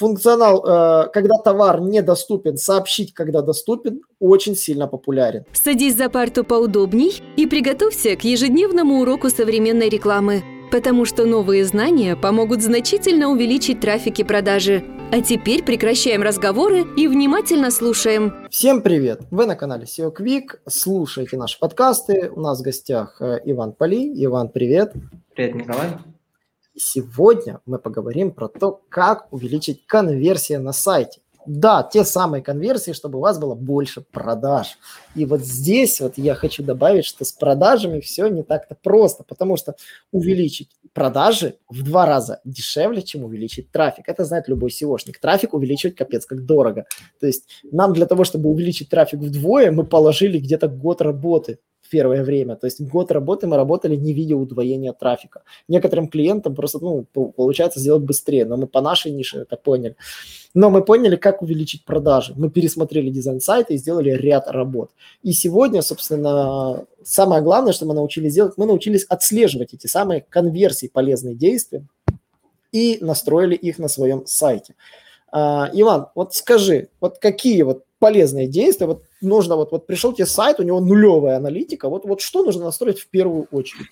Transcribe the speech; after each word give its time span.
Функционал, 0.00 0.64
э, 0.64 1.08
когда 1.12 1.36
товар 1.36 1.82
недоступен, 1.82 2.56
сообщить, 2.56 3.12
когда 3.12 3.42
доступен, 3.42 4.00
очень 4.18 4.56
сильно 4.56 4.86
популярен. 4.86 5.44
Садись 5.52 5.94
за 5.94 6.08
парту 6.08 6.42
поудобней 6.42 7.22
и 7.36 7.46
приготовься 7.46 8.16
к 8.16 8.24
ежедневному 8.24 9.02
уроку 9.02 9.28
современной 9.28 9.90
рекламы, 9.90 10.42
потому 10.72 11.04
что 11.04 11.26
новые 11.26 11.66
знания 11.66 12.16
помогут 12.16 12.62
значительно 12.62 13.28
увеличить 13.28 13.80
трафик 13.80 14.20
и 14.20 14.24
продажи. 14.24 14.82
А 15.12 15.20
теперь 15.20 15.62
прекращаем 15.62 16.22
разговоры 16.22 16.86
и 16.96 17.06
внимательно 17.06 17.70
слушаем. 17.70 18.32
Всем 18.48 18.80
привет! 18.80 19.20
Вы 19.30 19.44
на 19.44 19.54
канале 19.54 19.84
SEO 19.84 20.16
Quick, 20.16 20.60
слушайте 20.66 21.36
наши 21.36 21.58
подкасты. 21.58 22.32
У 22.34 22.40
нас 22.40 22.60
в 22.60 22.62
гостях 22.62 23.20
э, 23.20 23.40
Иван 23.44 23.72
Поли. 23.72 24.10
Иван, 24.24 24.48
привет! 24.48 24.94
Привет, 25.34 25.56
Николай! 25.56 25.90
Сегодня 26.82 27.60
мы 27.66 27.78
поговорим 27.78 28.30
про 28.30 28.48
то, 28.48 28.80
как 28.88 29.30
увеличить 29.30 29.84
конверсию 29.86 30.62
на 30.62 30.72
сайте. 30.72 31.20
Да, 31.44 31.82
те 31.82 32.04
самые 32.04 32.42
конверсии, 32.42 32.92
чтобы 32.92 33.18
у 33.18 33.20
вас 33.20 33.38
было 33.38 33.54
больше 33.54 34.00
продаж. 34.00 34.78
И 35.14 35.26
вот 35.26 35.40
здесь 35.40 36.00
вот 36.00 36.16
я 36.16 36.34
хочу 36.34 36.62
добавить, 36.62 37.04
что 37.04 37.26
с 37.26 37.32
продажами 37.32 38.00
все 38.00 38.28
не 38.28 38.42
так-то 38.42 38.76
просто, 38.82 39.24
потому 39.24 39.58
что 39.58 39.74
увеличить 40.10 40.70
продажи 40.94 41.56
в 41.68 41.82
два 41.82 42.06
раза 42.06 42.40
дешевле, 42.44 43.02
чем 43.02 43.24
увеличить 43.24 43.70
трафик. 43.70 44.08
Это 44.08 44.24
знает 44.24 44.48
любой 44.48 44.70
SEOшник. 44.70 45.18
Трафик 45.20 45.52
увеличивать 45.52 45.96
капец 45.96 46.24
как 46.24 46.46
дорого. 46.46 46.86
То 47.20 47.26
есть 47.26 47.44
нам 47.70 47.92
для 47.92 48.06
того, 48.06 48.24
чтобы 48.24 48.48
увеличить 48.48 48.88
трафик 48.88 49.20
вдвое, 49.20 49.70
мы 49.70 49.84
положили 49.84 50.38
где-то 50.38 50.68
год 50.68 51.02
работы 51.02 51.58
первое 51.90 52.24
время. 52.24 52.56
То 52.56 52.66
есть 52.66 52.80
год 52.80 53.12
работы 53.12 53.46
мы 53.46 53.56
работали, 53.56 53.96
не 53.96 54.14
видя 54.14 54.36
удвоения 54.36 54.92
трафика. 54.92 55.42
Некоторым 55.68 56.08
клиентам 56.08 56.54
просто, 56.54 56.78
ну, 56.78 57.04
получается 57.12 57.80
сделать 57.80 58.02
быстрее, 58.02 58.46
но 58.46 58.56
мы 58.56 58.66
по 58.66 58.80
нашей 58.80 59.12
нише 59.12 59.40
это 59.40 59.56
поняли. 59.56 59.96
Но 60.54 60.70
мы 60.70 60.82
поняли, 60.82 61.16
как 61.16 61.42
увеличить 61.42 61.84
продажи. 61.84 62.32
Мы 62.36 62.50
пересмотрели 62.50 63.10
дизайн 63.10 63.40
сайта 63.40 63.74
и 63.74 63.76
сделали 63.76 64.10
ряд 64.10 64.48
работ. 64.48 64.90
И 65.22 65.32
сегодня, 65.32 65.82
собственно, 65.82 66.86
самое 67.02 67.42
главное, 67.42 67.72
что 67.72 67.86
мы 67.86 67.94
научились 67.94 68.34
делать, 68.34 68.54
мы 68.56 68.66
научились 68.66 69.04
отслеживать 69.04 69.74
эти 69.74 69.86
самые 69.86 70.24
конверсии, 70.28 70.86
полезные 70.86 71.34
действия 71.34 71.84
и 72.72 72.98
настроили 73.00 73.54
их 73.54 73.78
на 73.78 73.88
своем 73.88 74.26
сайте. 74.26 74.74
А, 75.32 75.70
Иван, 75.72 76.06
вот 76.14 76.34
скажи, 76.34 76.88
вот 77.00 77.18
какие 77.18 77.62
вот 77.62 77.84
полезные 77.98 78.48
действия, 78.48 78.86
вот 78.86 79.04
нужно, 79.20 79.56
вот, 79.56 79.72
вот 79.72 79.86
пришел 79.86 80.12
тебе 80.12 80.26
сайт, 80.26 80.60
у 80.60 80.62
него 80.62 80.80
нулевая 80.80 81.36
аналитика, 81.36 81.88
вот, 81.88 82.04
вот 82.04 82.20
что 82.20 82.44
нужно 82.44 82.64
настроить 82.64 83.00
в 83.00 83.08
первую 83.08 83.44
очередь? 83.50 83.88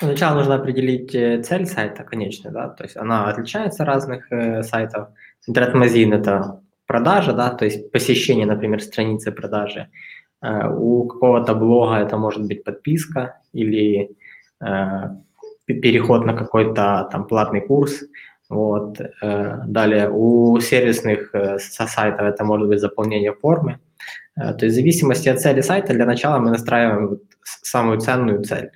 Сначала 0.00 0.36
нужно 0.36 0.54
определить 0.54 1.14
э, 1.14 1.42
цель 1.42 1.66
сайта, 1.66 2.04
конечно, 2.04 2.50
да, 2.50 2.68
то 2.68 2.84
есть 2.84 2.96
она 2.96 3.28
отличается 3.28 3.84
разных 3.84 4.32
э, 4.32 4.62
сайтов. 4.62 5.08
Интернет-магазин– 5.46 6.12
это 6.14 6.62
продажа, 6.86 7.34
да, 7.34 7.50
то 7.50 7.66
есть 7.66 7.92
посещение, 7.92 8.46
например, 8.46 8.80
страницы 8.80 9.30
продажи. 9.30 9.88
Э, 10.40 10.70
у 10.70 11.04
какого-то 11.04 11.54
блога 11.54 11.96
это 11.96 12.16
может 12.16 12.46
быть 12.46 12.64
подписка 12.64 13.40
или 13.52 14.16
переход 15.66 16.24
на 16.26 16.34
какой-то 16.34 17.08
там 17.12 17.26
платный 17.26 17.60
курс. 17.60 18.02
Вот. 18.50 19.00
Далее 19.22 20.10
у 20.10 20.60
сервисных 20.60 21.32
сайтов 21.58 22.26
это 22.26 22.44
может 22.44 22.68
быть 22.68 22.80
заполнение 22.80 23.32
формы. 23.32 23.78
Э, 24.40 24.54
то 24.54 24.64
есть 24.64 24.74
в 24.74 24.78
зависимости 24.78 25.28
от 25.28 25.40
цели 25.40 25.60
сайта 25.60 25.92
для 25.92 26.06
начала 26.06 26.38
мы 26.38 26.50
настраиваем 26.50 27.18
самую 27.42 28.00
ценную 28.00 28.42
цель. 28.42 28.70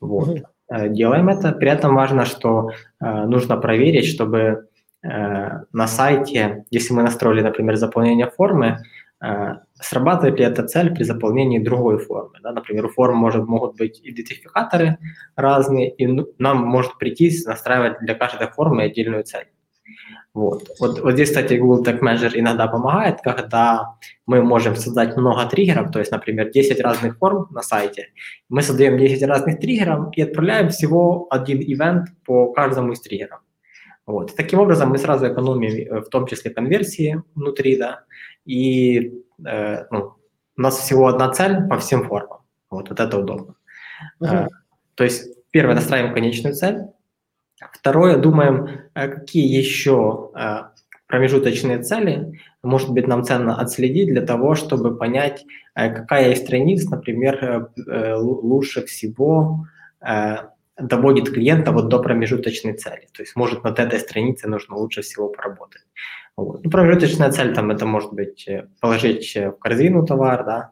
Вот. 0.00 0.28
Mm-hmm. 0.28 0.88
Делаем 0.88 1.28
это. 1.28 1.52
При 1.52 1.70
этом 1.70 1.94
важно, 1.94 2.24
что 2.24 2.70
нужно 3.00 3.58
проверить, 3.58 4.06
чтобы 4.06 4.68
на 5.02 5.86
сайте, 5.86 6.64
если 6.70 6.94
мы 6.94 7.02
настроили, 7.02 7.42
например, 7.42 7.76
заполнение 7.76 8.30
формы, 8.30 8.78
срабатывает 9.74 10.38
ли 10.38 10.44
эта 10.44 10.62
цель 10.62 10.94
при 10.94 11.04
заполнении 11.04 11.58
другой 11.58 11.98
формы. 11.98 12.38
Да? 12.42 12.52
Например, 12.52 12.86
у 12.86 12.88
форм 12.88 13.18
может, 13.18 13.46
могут 13.46 13.76
быть 13.76 14.00
идентификаторы 14.02 14.98
разные, 15.36 15.90
и 15.90 16.06
ну, 16.06 16.26
нам 16.38 16.58
может 16.58 16.98
прийти 16.98 17.30
настраивать 17.44 18.00
для 18.00 18.14
каждой 18.14 18.48
формы 18.48 18.84
отдельную 18.84 19.24
цель. 19.24 19.48
Вот. 20.34 20.68
Вот, 20.80 21.00
вот 21.00 21.12
здесь, 21.12 21.28
кстати, 21.28 21.54
Google 21.54 21.84
Tag 21.84 22.00
Manager 22.00 22.32
иногда 22.34 22.66
помогает, 22.66 23.20
когда 23.20 23.96
мы 24.26 24.42
можем 24.42 24.76
создать 24.76 25.16
много 25.16 25.44
триггеров, 25.46 25.90
то 25.90 25.98
есть, 25.98 26.10
например, 26.10 26.50
10 26.50 26.80
разных 26.80 27.18
форм 27.18 27.48
на 27.50 27.62
сайте. 27.62 28.08
Мы 28.48 28.62
создаем 28.62 28.98
10 28.98 29.22
разных 29.24 29.60
триггеров 29.60 30.16
и 30.16 30.22
отправляем 30.22 30.68
всего 30.70 31.26
один 31.30 31.60
ивент 31.60 32.08
по 32.24 32.52
каждому 32.52 32.92
из 32.92 33.00
триггеров. 33.00 33.40
Вот. 34.06 34.34
Таким 34.36 34.58
образом, 34.58 34.90
мы 34.90 34.98
сразу 34.98 35.32
экономим 35.32 35.70
э, 35.70 36.00
в 36.00 36.08
том 36.08 36.26
числе 36.26 36.50
конверсии 36.50 37.22
внутри, 37.34 37.76
да, 37.76 38.04
и 38.44 39.12
э, 39.46 39.84
ну, 39.90 40.14
у 40.56 40.60
нас 40.60 40.78
всего 40.78 41.06
одна 41.06 41.30
цель 41.30 41.68
по 41.68 41.78
всем 41.78 42.08
формам. 42.08 42.40
Вот, 42.70 42.88
вот 42.88 43.00
это 43.00 43.18
удобно. 43.18 43.54
Uh-huh. 44.20 44.46
Э, 44.46 44.48
то 44.94 45.04
есть, 45.04 45.28
первое, 45.50 45.74
настраиваем 45.74 46.14
конечную 46.14 46.54
цель. 46.54 46.78
Второе, 47.72 48.16
думаем, 48.16 48.68
э, 48.94 49.08
какие 49.08 49.46
еще 49.46 50.30
э, 50.34 50.62
промежуточные 51.06 51.82
цели, 51.82 52.40
может 52.62 52.90
быть, 52.90 53.06
нам 53.06 53.24
ценно 53.24 53.60
отследить 53.60 54.08
для 54.08 54.22
того, 54.22 54.54
чтобы 54.54 54.96
понять, 54.96 55.44
э, 55.74 55.90
какая 55.90 56.32
из 56.32 56.40
страниц, 56.40 56.88
например, 56.88 57.70
лучше 58.16 58.84
всего 58.86 59.66
доводит 60.78 61.30
клиента 61.30 61.70
вот 61.70 61.88
до 61.88 62.02
промежуточной 62.02 62.72
цели. 62.72 63.06
То 63.12 63.22
есть, 63.22 63.36
может, 63.36 63.62
над 63.62 63.78
этой 63.78 64.00
странице 64.00 64.48
нужно 64.48 64.76
лучше 64.76 65.02
всего 65.02 65.28
поработать. 65.28 65.82
Вот. 66.36 66.64
Ну, 66.64 66.70
промежуточная 66.70 67.30
цель 67.30 67.54
там 67.54 67.70
это 67.70 67.84
может 67.84 68.12
быть 68.12 68.48
положить 68.80 69.36
в 69.36 69.52
корзину 69.52 70.04
товар, 70.06 70.44
да, 70.44 70.56
а, 70.56 70.70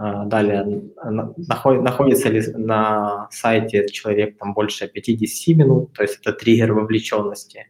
далее 0.00 0.82
находится 1.02 2.30
ли 2.30 2.42
на 2.54 3.28
сайте 3.30 3.86
человек 3.88 4.38
там 4.38 4.54
больше 4.54 4.88
50 4.88 5.56
минут, 5.56 5.92
то 5.92 6.02
есть 6.02 6.18
это 6.20 6.32
триггер 6.32 6.72
вовлеченности. 6.72 7.66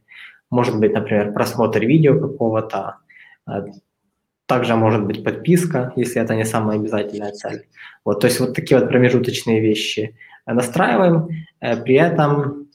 Может 0.48 0.78
быть, 0.78 0.92
например, 0.92 1.32
просмотр 1.32 1.80
видео 1.80 2.20
какого-то, 2.20 2.98
а, 3.46 3.64
также 4.46 4.76
может 4.76 5.06
быть 5.06 5.24
подписка, 5.24 5.92
если 5.96 6.22
это 6.22 6.34
не 6.36 6.44
самая 6.44 6.78
обязательная 6.78 7.32
цель. 7.32 7.66
Вот, 8.04 8.20
то 8.20 8.26
есть 8.28 8.40
вот 8.40 8.54
такие 8.54 8.80
вот 8.80 8.88
промежуточные 8.88 9.60
вещи 9.60 10.16
настраиваем. 10.46 11.28
Э, 11.60 11.76
при 11.82 11.94
этом 11.94 12.68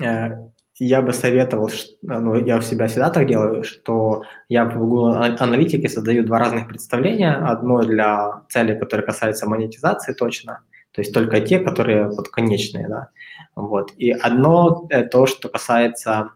э, 0.00 0.49
я 0.80 1.02
бы 1.02 1.12
советовал, 1.12 1.70
ну, 2.02 2.34
я 2.34 2.56
у 2.56 2.62
себя 2.62 2.86
всегда 2.86 3.10
так 3.10 3.26
делаю, 3.26 3.64
что 3.64 4.22
я 4.48 4.64
в 4.64 4.78
Google 4.78 5.12
Аналитике 5.14 5.90
создаю 5.90 6.24
два 6.24 6.38
разных 6.38 6.68
представления. 6.68 7.34
Одно 7.34 7.82
для 7.82 8.42
целей, 8.48 8.78
которые 8.78 9.04
касаются 9.04 9.46
монетизации 9.46 10.14
точно, 10.14 10.60
то 10.92 11.02
есть 11.02 11.12
только 11.12 11.40
те, 11.42 11.58
которые 11.58 12.08
вот 12.08 12.30
конечные, 12.30 12.88
да. 12.88 13.08
Вот. 13.54 13.92
И 13.98 14.10
одно 14.10 14.86
э, 14.88 15.04
то, 15.04 15.26
что 15.26 15.50
касается 15.50 16.30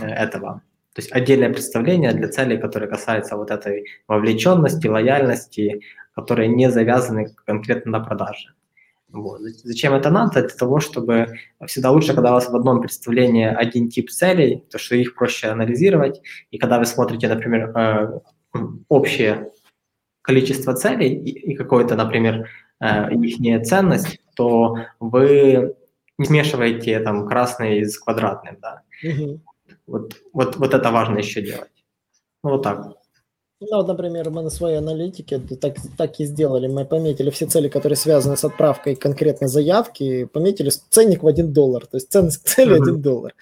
этого. 0.00 0.62
То 0.94 1.02
есть 1.02 1.12
отдельное 1.12 1.52
представление 1.52 2.12
для 2.12 2.28
целей, 2.28 2.56
которые 2.56 2.88
касаются 2.88 3.36
вот 3.36 3.50
этой 3.50 3.84
вовлеченности, 4.08 4.86
лояльности, 4.86 5.82
которые 6.14 6.48
не 6.48 6.70
завязаны 6.70 7.34
конкретно 7.44 7.92
на 7.92 8.00
продаже. 8.00 8.54
Вот. 9.12 9.40
Зачем 9.40 9.92
это 9.92 10.10
надо? 10.10 10.40
Для 10.40 10.56
того, 10.56 10.80
чтобы 10.80 11.26
всегда 11.66 11.90
лучше, 11.90 12.14
когда 12.14 12.30
у 12.30 12.34
вас 12.34 12.48
в 12.48 12.56
одном 12.56 12.80
представлении 12.80 13.46
один 13.46 13.90
тип 13.90 14.10
целей, 14.10 14.64
то 14.70 14.78
что 14.78 14.96
их 14.96 15.14
проще 15.14 15.48
анализировать. 15.48 16.22
И 16.50 16.58
когда 16.58 16.78
вы 16.78 16.86
смотрите, 16.86 17.28
например, 17.28 17.76
э, 17.76 18.20
общее 18.88 19.50
количество 20.22 20.74
целей 20.74 21.14
и 21.14 21.54
какой-то, 21.54 21.94
например, 21.94 22.48
э, 22.80 23.14
их 23.14 23.66
ценность, 23.66 24.18
то 24.34 24.76
вы 24.98 25.74
не 26.16 26.24
смешиваете 26.26 27.00
там 27.00 27.28
красный 27.28 27.84
с 27.84 27.98
квадратным, 27.98 28.58
да. 28.60 28.82
Угу. 29.04 29.40
Вот, 29.86 30.16
вот, 30.32 30.56
вот 30.56 30.74
это 30.74 30.90
важно 30.90 31.18
еще 31.18 31.42
делать. 31.42 31.84
Ну, 32.42 32.50
вот 32.50 32.62
так. 32.62 32.96
Ну, 33.70 33.76
вот, 33.76 33.88
например, 33.88 34.30
мы 34.30 34.42
на 34.42 34.50
своей 34.50 34.78
аналитике 34.78 35.38
так, 35.38 35.76
так 35.96 36.18
и 36.20 36.24
сделали. 36.24 36.66
Мы 36.66 36.84
пометили 36.84 37.30
все 37.30 37.46
цели, 37.46 37.68
которые 37.68 37.96
связаны 37.96 38.36
с 38.36 38.44
отправкой 38.44 38.96
конкретной 38.96 39.48
заявки, 39.48 40.24
пометили 40.24 40.70
ценник 40.90 41.22
в 41.22 41.26
1 41.26 41.52
доллар, 41.52 41.86
то 41.86 41.96
есть 41.96 42.10
ценность 42.10 42.46
цели 42.48 42.74
1 42.74 43.00
доллар. 43.00 43.34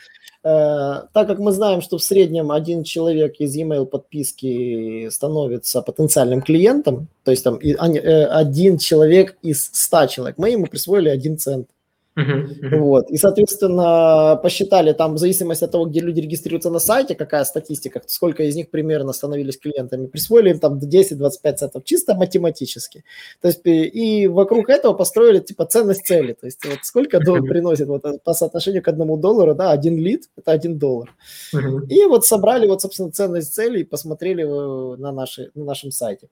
Э, 0.42 1.02
так 1.12 1.26
как 1.26 1.38
мы 1.38 1.52
знаем, 1.52 1.80
что 1.80 1.96
в 1.96 2.02
среднем 2.02 2.50
один 2.50 2.84
человек 2.84 3.36
из 3.40 3.54
e-mail 3.54 3.86
подписки 3.86 5.08
становится 5.10 5.80
потенциальным 5.82 6.42
клиентом, 6.42 7.08
то 7.24 7.30
есть 7.30 7.44
там 7.44 7.56
и, 7.56 7.72
э, 7.72 8.24
один 8.26 8.78
человек 8.78 9.36
из 9.42 9.70
100 9.72 10.06
человек, 10.06 10.38
мы 10.38 10.50
ему 10.50 10.66
присвоили 10.66 11.08
1 11.08 11.38
цент. 11.38 11.68
Uh-huh, 12.18 12.78
Вот. 12.78 13.10
И, 13.10 13.16
соответственно, 13.16 14.38
посчитали 14.42 14.92
там 14.92 15.14
в 15.14 15.18
зависимости 15.18 15.64
от 15.64 15.70
того, 15.70 15.86
где 15.86 16.00
люди 16.00 16.20
регистрируются 16.20 16.70
на 16.70 16.80
сайте, 16.80 17.14
какая 17.14 17.44
статистика, 17.44 18.02
сколько 18.06 18.42
из 18.42 18.56
них 18.56 18.70
примерно 18.70 19.12
становились 19.12 19.58
клиентами, 19.58 20.06
присвоили 20.06 20.50
им 20.50 20.58
там 20.58 20.78
10-25 20.78 21.54
центов 21.54 21.84
чисто 21.84 22.14
математически. 22.14 23.04
То 23.40 23.48
есть 23.48 23.60
и 23.64 24.26
вокруг 24.26 24.70
этого 24.70 24.92
построили 24.92 25.38
типа 25.38 25.66
ценность 25.66 26.04
цели. 26.04 26.32
То 26.32 26.46
есть 26.46 26.64
вот 26.66 26.78
сколько 26.82 27.18
uh-huh. 27.18 27.46
приносит 27.46 27.86
вот 27.86 28.04
по 28.24 28.34
соотношению 28.34 28.82
к 28.82 28.88
одному 28.88 29.16
доллару, 29.16 29.54
да, 29.54 29.70
один 29.70 29.96
лид– 29.96 30.24
это 30.36 30.50
один 30.50 30.78
доллар. 30.78 31.14
Uh-huh. 31.54 31.86
И 31.88 32.04
вот 32.06 32.26
собрали 32.26 32.66
вот, 32.66 32.82
собственно, 32.82 33.12
ценность 33.12 33.54
цели 33.54 33.80
и 33.80 33.84
посмотрели 33.84 34.42
на, 34.42 35.12
наши, 35.12 35.50
на 35.54 35.64
нашем 35.64 35.92
сайте. 35.92 36.28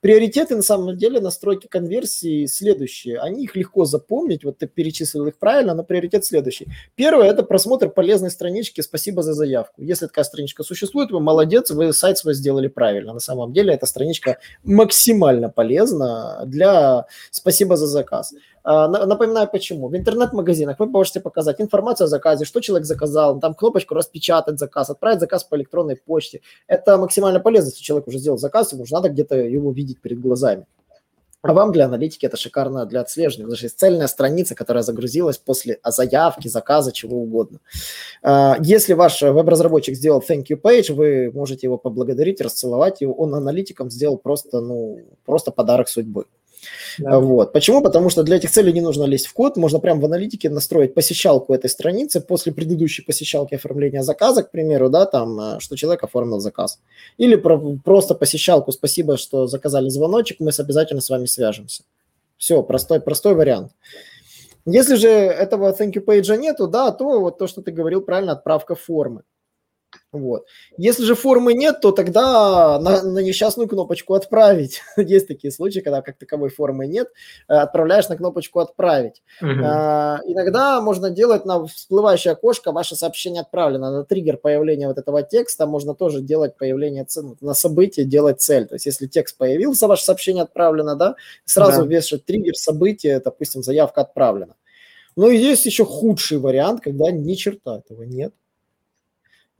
Приоритеты 0.00 0.56
на 0.56 0.62
самом 0.62 0.96
деле 0.96 1.20
настройки 1.20 1.68
конверсии 1.68 2.44
следующие. 2.46 3.18
Они 3.18 3.44
их 3.44 3.56
легко 3.56 3.86
запомнить. 3.86 4.44
Вот 4.44 4.58
ты 4.58 4.66
перечислил 4.66 5.21
их 5.28 5.38
правильно, 5.38 5.74
но 5.74 5.84
приоритет 5.84 6.24
следующий. 6.24 6.68
Первое– 6.94 7.26
это 7.30 7.42
просмотр 7.42 7.88
полезной 7.88 8.30
странички 8.30 8.80
«Спасибо 8.80 9.22
за 9.22 9.34
заявку». 9.34 9.82
Если 9.82 10.06
такая 10.06 10.24
страничка 10.24 10.62
существует, 10.62 11.10
вы 11.10 11.20
молодец, 11.20 11.70
вы 11.70 11.92
сайт 11.92 12.18
свой 12.18 12.34
сделали 12.34 12.68
правильно. 12.68 13.12
На 13.12 13.20
самом 13.20 13.52
деле 13.52 13.74
эта 13.74 13.86
страничка 13.86 14.38
максимально 14.64 15.48
полезна 15.48 16.42
для 16.46 17.06
«Спасибо 17.30 17.76
за 17.76 17.86
заказ». 17.86 18.34
А, 18.64 18.86
напоминаю, 18.88 19.48
почему. 19.50 19.88
В 19.88 19.96
интернет-магазинах 19.96 20.78
вы 20.78 20.86
можете 20.86 21.20
показать 21.20 21.60
информацию 21.60 22.04
о 22.04 22.08
заказе, 22.08 22.44
что 22.44 22.60
человек 22.60 22.86
заказал, 22.86 23.40
там 23.40 23.54
кнопочку 23.54 23.94
«Распечатать 23.94 24.58
заказ», 24.58 24.90
отправить 24.90 25.20
заказ 25.20 25.44
по 25.44 25.56
электронной 25.56 25.96
почте. 25.96 26.40
Это 26.68 26.96
максимально 26.96 27.40
полезно, 27.40 27.68
если 27.68 27.82
человек 27.82 28.06
уже 28.08 28.18
сделал 28.18 28.38
заказ, 28.38 28.72
ему 28.72 28.84
же 28.86 28.94
надо 28.94 29.08
где-то 29.08 29.36
его 29.36 29.72
видеть 29.72 30.00
перед 30.00 30.20
глазами. 30.20 30.66
А 31.42 31.52
вам 31.52 31.72
для 31.72 31.86
аналитики 31.86 32.24
это 32.24 32.36
шикарно 32.36 32.86
для 32.86 33.00
отслеживания, 33.00 33.46
потому 33.46 33.56
что 33.56 33.66
есть 33.66 33.78
цельная 33.78 34.06
страница, 34.06 34.54
которая 34.54 34.84
загрузилась 34.84 35.38
после 35.38 35.80
заявки, 35.84 36.46
заказа, 36.46 36.92
чего 36.92 37.20
угодно. 37.20 37.58
А, 38.22 38.56
если 38.60 38.92
ваш 38.92 39.20
веб-разработчик 39.22 39.96
сделал 39.96 40.22
thank 40.26 40.44
you 40.50 40.60
page, 40.60 40.92
вы 40.92 41.32
можете 41.34 41.66
его 41.66 41.78
поблагодарить, 41.78 42.40
расцеловать 42.40 43.00
его. 43.00 43.12
Он 43.14 43.34
аналитикам 43.34 43.90
сделал 43.90 44.18
просто, 44.18 44.60
ну, 44.60 45.00
просто 45.24 45.50
подарок 45.50 45.88
судьбы. 45.88 46.26
Да. 46.98 47.18
Вот. 47.18 47.52
Почему? 47.52 47.82
Потому 47.82 48.10
что 48.10 48.22
для 48.22 48.36
этих 48.36 48.50
целей 48.50 48.72
не 48.72 48.80
нужно 48.80 49.04
лезть 49.04 49.26
в 49.26 49.32
код, 49.32 49.56
можно 49.56 49.78
прямо 49.78 50.00
в 50.00 50.04
аналитике 50.04 50.50
настроить 50.50 50.94
посещалку 50.94 51.54
этой 51.54 51.70
страницы 51.70 52.20
после 52.20 52.52
предыдущей 52.52 53.02
посещалки 53.02 53.54
оформления 53.54 54.02
заказа, 54.02 54.42
к 54.42 54.50
примеру, 54.50 54.88
да, 54.88 55.06
там, 55.06 55.40
э, 55.40 55.60
что 55.60 55.76
человек 55.76 56.04
оформил 56.04 56.40
заказ. 56.40 56.80
Или 57.18 57.36
про, 57.36 57.58
просто 57.84 58.14
посещалку, 58.14 58.72
спасибо, 58.72 59.16
что 59.16 59.46
заказали 59.46 59.88
звоночек, 59.88 60.40
мы 60.40 60.50
обязательно 60.56 61.00
с 61.00 61.10
вами 61.10 61.26
свяжемся. 61.26 61.84
Все, 62.36 62.62
простой, 62.62 63.00
простой 63.00 63.34
вариант. 63.34 63.72
Если 64.64 64.94
же 64.94 65.08
этого 65.08 65.72
thank 65.72 65.92
you 65.92 66.04
page 66.04 66.36
нету, 66.36 66.68
да, 66.68 66.92
то 66.92 67.20
вот 67.20 67.38
то, 67.38 67.46
что 67.46 67.62
ты 67.62 67.72
говорил 67.72 68.00
правильно, 68.00 68.32
отправка 68.32 68.74
формы. 68.74 69.22
Вот. 70.12 70.44
Если 70.76 71.04
же 71.04 71.14
формы 71.14 71.54
нет, 71.54 71.80
то 71.80 71.90
тогда 71.90 72.78
на, 72.78 73.02
на 73.02 73.20
несчастную 73.20 73.66
кнопочку 73.66 74.12
«Отправить». 74.12 74.82
Есть 74.98 75.26
такие 75.26 75.50
случаи, 75.50 75.80
когда 75.80 76.02
как 76.02 76.18
таковой 76.18 76.50
формы 76.50 76.86
нет, 76.86 77.08
э, 77.48 77.54
отправляешь 77.54 78.08
на 78.10 78.16
кнопочку 78.16 78.60
«Отправить». 78.60 79.22
Угу. 79.40 79.50
А, 79.64 80.20
иногда 80.26 80.82
можно 80.82 81.08
делать 81.08 81.46
на 81.46 81.66
всплывающее 81.66 82.32
окошко 82.32 82.72
«Ваше 82.72 82.94
сообщение 82.94 83.40
отправлено». 83.40 83.90
На 83.90 84.04
триггер 84.04 84.36
появления 84.36 84.86
вот 84.86 84.98
этого 84.98 85.22
текста 85.22 85.66
можно 85.66 85.94
тоже 85.94 86.20
делать 86.20 86.58
появление 86.58 87.04
цен, 87.04 87.38
на 87.40 87.54
событие, 87.54 88.04
делать 88.04 88.42
цель. 88.42 88.66
То 88.66 88.74
есть 88.74 88.84
если 88.84 89.06
текст 89.06 89.38
появился, 89.38 89.88
ваше 89.88 90.04
сообщение 90.04 90.42
отправлено, 90.42 90.94
да, 90.94 91.16
сразу 91.46 91.82
да. 91.82 91.88
вешать 91.88 92.26
триггер 92.26 92.54
события, 92.54 93.18
допустим, 93.18 93.62
заявка 93.62 94.02
отправлена. 94.02 94.56
Но 95.16 95.30
есть 95.30 95.64
еще 95.64 95.86
худший 95.86 96.36
вариант, 96.38 96.82
когда 96.82 97.10
ни 97.10 97.34
черта 97.34 97.78
этого 97.78 98.02
нет. 98.02 98.34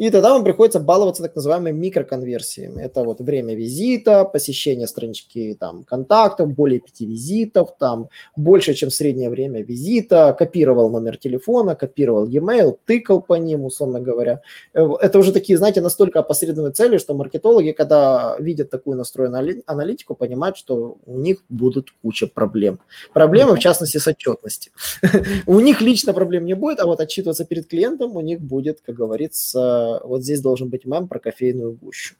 И 0.02 0.10
тогда 0.10 0.32
вам 0.32 0.42
приходится 0.42 0.80
баловаться 0.80 1.22
так 1.22 1.36
называемыми 1.36 1.78
микроконверсиями. 1.78 2.82
Это 2.82 3.04
вот 3.04 3.20
время 3.20 3.54
визита, 3.54 4.24
посещение 4.24 4.88
странички 4.88 5.56
там, 5.60 5.84
контактов, 5.84 6.52
более 6.52 6.80
пяти 6.80 7.06
визитов, 7.06 7.76
там, 7.78 8.08
больше, 8.34 8.74
чем 8.74 8.90
среднее 8.90 9.30
время 9.30 9.62
визита, 9.62 10.34
копировал 10.36 10.90
номер 10.90 11.18
телефона, 11.18 11.76
копировал 11.76 12.26
e-mail, 12.26 12.78
тыкал 12.84 13.22
по 13.22 13.34
ним, 13.34 13.64
условно 13.64 14.00
говоря. 14.00 14.40
Э, 14.74 14.88
это 15.00 15.20
уже 15.20 15.30
такие, 15.30 15.56
знаете, 15.56 15.80
настолько 15.80 16.18
опосредованные 16.18 16.72
цели, 16.72 16.98
что 16.98 17.14
маркетологи, 17.14 17.70
когда 17.70 18.34
видят 18.40 18.70
такую 18.70 18.96
настроенную 18.96 19.62
аналитику, 19.66 20.16
понимают, 20.16 20.56
что 20.56 20.96
у 21.06 21.16
них 21.16 21.44
будут 21.48 21.94
куча 22.02 22.26
проблем. 22.26 22.80
Проблемы, 23.12 23.54
в 23.54 23.60
частности, 23.60 23.98
с 23.98 24.08
отчетностью. 24.08 24.72
У 25.46 25.60
них 25.60 25.80
лично 25.80 26.12
проблем 26.12 26.44
не 26.44 26.54
будет, 26.54 26.80
а 26.80 26.86
вот 26.86 27.00
отчитываться 27.00 27.44
перед 27.44 27.68
клиентом 27.68 28.16
у 28.16 28.20
них 28.20 28.40
будет, 28.40 28.80
как 28.80 28.96
говорится, 28.96 29.91
вот 30.04 30.22
здесь 30.22 30.40
должен 30.40 30.68
быть 30.68 30.84
мем 30.84 31.08
про 31.08 31.18
кофейную 31.18 31.72
гущу. 31.72 32.14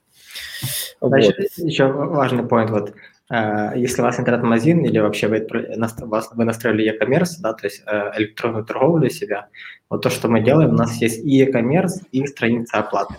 Значит, 1.00 1.36
вот. 1.38 1.66
еще 1.66 1.86
важный 1.86 2.44
point, 2.44 2.70
вот, 2.70 2.94
э, 3.30 3.72
если 3.76 4.00
у 4.00 4.04
вас 4.04 4.20
интернет-магазин 4.20 4.84
или 4.84 4.98
вообще 4.98 5.28
вы, 5.28 5.46
вы 5.48 6.44
настроили 6.44 6.84
e-commerce, 6.84 7.40
да, 7.40 7.52
то 7.54 7.66
есть 7.66 7.82
э, 7.86 8.12
электронную 8.18 8.64
торговлю 8.64 9.10
себя, 9.10 9.48
вот 9.90 10.02
то, 10.02 10.10
что 10.10 10.28
мы 10.28 10.42
делаем, 10.42 10.70
у 10.70 10.76
нас 10.76 11.00
есть 11.02 11.24
и 11.24 11.42
e-commerce, 11.42 12.02
и 12.12 12.26
страница 12.26 12.78
оплаты. 12.78 13.14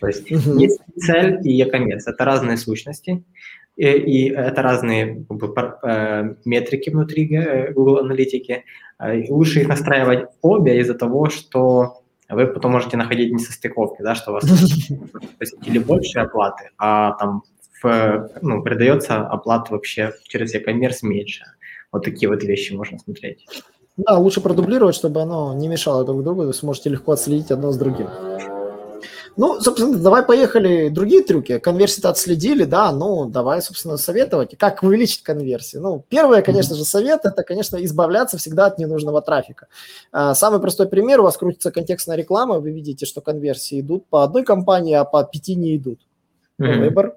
То 0.00 0.08
есть 0.08 0.30
uh-huh. 0.30 0.58
есть 0.58 0.80
цель 0.96 1.40
и 1.44 1.62
e-commerce. 1.62 2.04
Это 2.06 2.24
разные 2.24 2.56
сущности, 2.56 3.22
и, 3.76 3.86
и 3.86 4.30
это 4.30 4.62
разные 4.62 5.24
как 5.28 5.36
бы, 5.36 5.54
э, 5.82 6.34
метрики 6.44 6.90
внутри 6.90 7.26
Google 7.74 7.98
аналитики. 7.98 8.64
Лучше 9.28 9.60
их 9.60 9.68
настраивать 9.68 10.26
обе 10.42 10.78
из-за 10.80 10.94
того, 10.94 11.30
что 11.30 11.99
вы 12.30 12.46
потом 12.46 12.72
можете 12.72 12.96
находить 12.96 13.32
несостыковки, 13.32 14.02
да, 14.02 14.14
что 14.14 14.30
у 14.30 14.34
вас 14.34 14.44
или 15.66 15.78
больше 15.78 16.20
оплаты, 16.20 16.70
а 16.78 17.12
там 17.12 17.42
в, 17.82 18.30
ну, 18.42 18.62
передается 18.62 19.26
оплата 19.26 19.72
вообще 19.72 20.12
через 20.24 20.54
e-commerce 20.54 20.98
меньше. 21.02 21.44
Вот 21.92 22.04
такие 22.04 22.28
вот 22.28 22.42
вещи 22.42 22.72
можно 22.72 22.98
смотреть. 22.98 23.46
Да, 23.96 24.16
лучше 24.18 24.40
продублировать, 24.40 24.94
чтобы 24.94 25.22
оно 25.22 25.54
не 25.54 25.68
мешало 25.68 26.04
друг 26.04 26.22
другу, 26.22 26.42
вы 26.42 26.54
сможете 26.54 26.90
легко 26.90 27.12
отследить 27.12 27.50
одно 27.50 27.72
с 27.72 27.76
другим. 27.76 28.08
Ну, 29.40 29.58
собственно, 29.58 29.96
давай 29.96 30.22
поехали 30.22 30.90
другие 30.90 31.22
трюки. 31.22 31.58
Конверсии-то 31.58 32.10
отследили, 32.10 32.64
да, 32.64 32.92
ну, 32.92 33.24
давай, 33.24 33.62
собственно, 33.62 33.96
советовать. 33.96 34.54
Как 34.58 34.82
увеличить 34.82 35.22
конверсию? 35.22 35.80
Ну, 35.80 36.04
первое, 36.10 36.42
конечно 36.42 36.76
же, 36.76 36.84
совет– 36.84 37.20
это, 37.24 37.42
конечно, 37.42 37.82
избавляться 37.82 38.36
всегда 38.36 38.66
от 38.66 38.76
ненужного 38.78 39.22
трафика. 39.22 39.68
А, 40.12 40.34
самый 40.34 40.60
простой 40.60 40.90
пример, 40.90 41.20
у 41.20 41.22
вас 41.22 41.38
крутится 41.38 41.70
контекстная 41.70 42.18
реклама, 42.18 42.58
вы 42.58 42.70
видите, 42.70 43.06
что 43.06 43.22
конверсии 43.22 43.80
идут 43.80 44.06
по 44.10 44.24
одной 44.24 44.44
компании, 44.44 44.92
а 44.92 45.04
по 45.04 45.24
пяти 45.24 45.54
не 45.54 45.74
идут. 45.74 46.00
Mm-hmm. 46.60 46.78
Выбор 46.78 47.16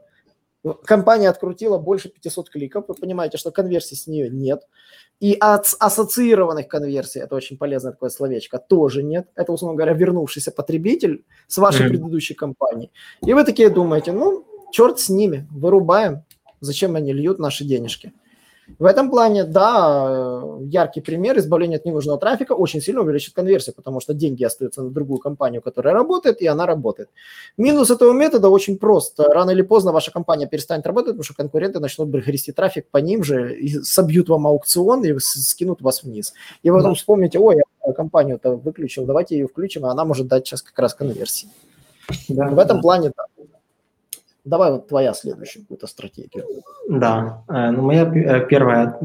компания 0.86 1.30
открутила 1.30 1.78
больше 1.78 2.10
500 2.10 2.50
кликов, 2.50 2.86
вы 2.88 2.96
понимаете, 2.96 3.38
что 3.38 3.52
конверсий 3.52 3.96
с 3.96 4.08
нее 4.08 4.30
нет. 4.30 4.64
И 5.20 5.38
от 5.40 5.68
ассоциированных 5.80 6.68
конверсий, 6.68 7.20
это 7.20 7.36
очень 7.36 7.58
полезное 7.58 7.92
такое 7.92 8.10
словечко, 8.10 8.60
тоже 8.60 9.04
нет. 9.04 9.28
Это, 9.36 9.52
условно 9.52 9.78
говоря, 9.78 9.94
вернувшийся 9.94 10.52
потребитель 10.52 11.26
с 11.48 11.58
вашей 11.58 11.86
mm-hmm. 11.86 11.90
предыдущей 11.90 12.34
компании. 12.34 12.92
И 13.26 13.34
вы 13.34 13.44
такие 13.44 13.70
думаете, 13.70 14.12
ну, 14.12 14.46
черт 14.72 15.00
с 15.00 15.10
ними, 15.10 15.48
вырубаем. 15.52 16.24
Зачем 16.60 16.96
они 16.96 17.14
льют 17.14 17.40
наши 17.40 17.64
денежки? 17.64 18.14
В 18.80 18.86
этом 18.86 19.10
плане, 19.10 19.44
да, 19.44 20.42
яркий 20.62 21.02
пример 21.02 21.38
избавления 21.38 21.78
от 21.78 21.86
ненужного 21.86 22.18
трафика 22.18 22.54
очень 22.54 22.82
сильно 22.82 23.02
увеличит 23.02 23.34
конверсию, 23.34 23.76
потому 23.76 24.00
что 24.00 24.14
деньги 24.14 24.44
остаются 24.44 24.82
на 24.82 24.90
другую 24.90 25.20
компанию, 25.20 25.62
которая 25.62 25.94
работает, 25.94 26.42
и 26.42 26.48
она 26.48 26.66
работает. 26.66 27.10
Минус 27.58 27.92
этого 27.92 28.14
метода 28.14 28.50
очень 28.50 28.78
прост. 28.78 29.20
Рано 29.20 29.52
или 29.52 29.62
поздно 29.62 29.92
ваша 29.92 30.12
компания 30.12 30.48
перестанет 30.48 30.86
работать, 30.88 31.14
потому 31.14 31.24
что 31.24 31.34
конкуренты 31.34 31.80
начнут 31.80 32.10
грести 32.10 32.52
трафик 32.52 32.88
по 32.90 32.98
ним 32.98 33.24
же, 33.24 33.56
и 33.56 33.70
собьют 33.84 34.30
вам 34.30 34.48
аукцион 34.48 35.04
и 35.04 35.20
скинут 35.20 35.82
вас 35.82 36.04
вниз. 36.04 36.34
И 36.64 36.70
потом 36.70 36.92
да. 36.92 36.96
вспомните, 36.96 37.40
ой, 37.40 37.58
я 37.58 37.94
компанию-то 37.94 38.56
выключил, 38.56 39.06
давайте 39.06 39.36
ее 39.36 39.48
включим, 39.48 39.86
а 39.86 39.92
она 39.92 40.06
может 40.06 40.28
дать 40.28 40.48
сейчас 40.48 40.62
как 40.62 40.78
раз 40.80 40.94
конверсии. 40.94 41.50
Да, 42.28 42.50
в 42.50 42.60
этом 42.60 42.78
да. 42.78 42.82
плане, 42.82 43.12
да. 43.16 43.26
Давай 44.46 44.72
вот 44.72 44.90
твоя 44.90 45.14
следующая 45.14 45.62
какую-то 45.62 45.88
стратегия. 45.88 46.44
Да, 46.90 47.44
э, 47.48 47.72
ну 47.72 47.82
моя 47.82 48.04
э, 48.04 48.46
первая 48.48 48.98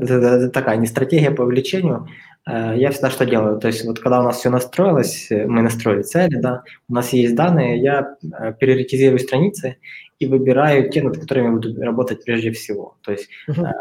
такая 0.52 0.76
не 0.76 0.86
стратегия 0.86 1.30
по 1.30 1.42
увеличению. 1.42 2.08
Э, 2.44 2.74
я 2.76 2.90
всегда 2.90 3.10
что 3.10 3.24
делаю? 3.24 3.60
То 3.60 3.68
есть 3.68 3.84
вот 3.84 4.00
когда 4.00 4.20
у 4.20 4.24
нас 4.24 4.38
все 4.38 4.50
настроилось, 4.50 5.28
мы 5.30 5.62
настроили 5.62 6.02
цели, 6.02 6.36
да, 6.36 6.64
у 6.88 6.94
нас 6.94 7.12
есть 7.12 7.36
данные, 7.36 7.80
я 7.80 8.16
приоритизирую 8.58 9.20
страницы 9.20 9.76
и 10.18 10.26
выбираю 10.26 10.90
те, 10.90 11.02
над 11.02 11.18
которыми 11.18 11.54
буду 11.54 11.80
работать 11.80 12.24
прежде 12.24 12.50
всего. 12.50 12.96
То 13.02 13.12
есть 13.12 13.28
uh-huh. 13.48 13.72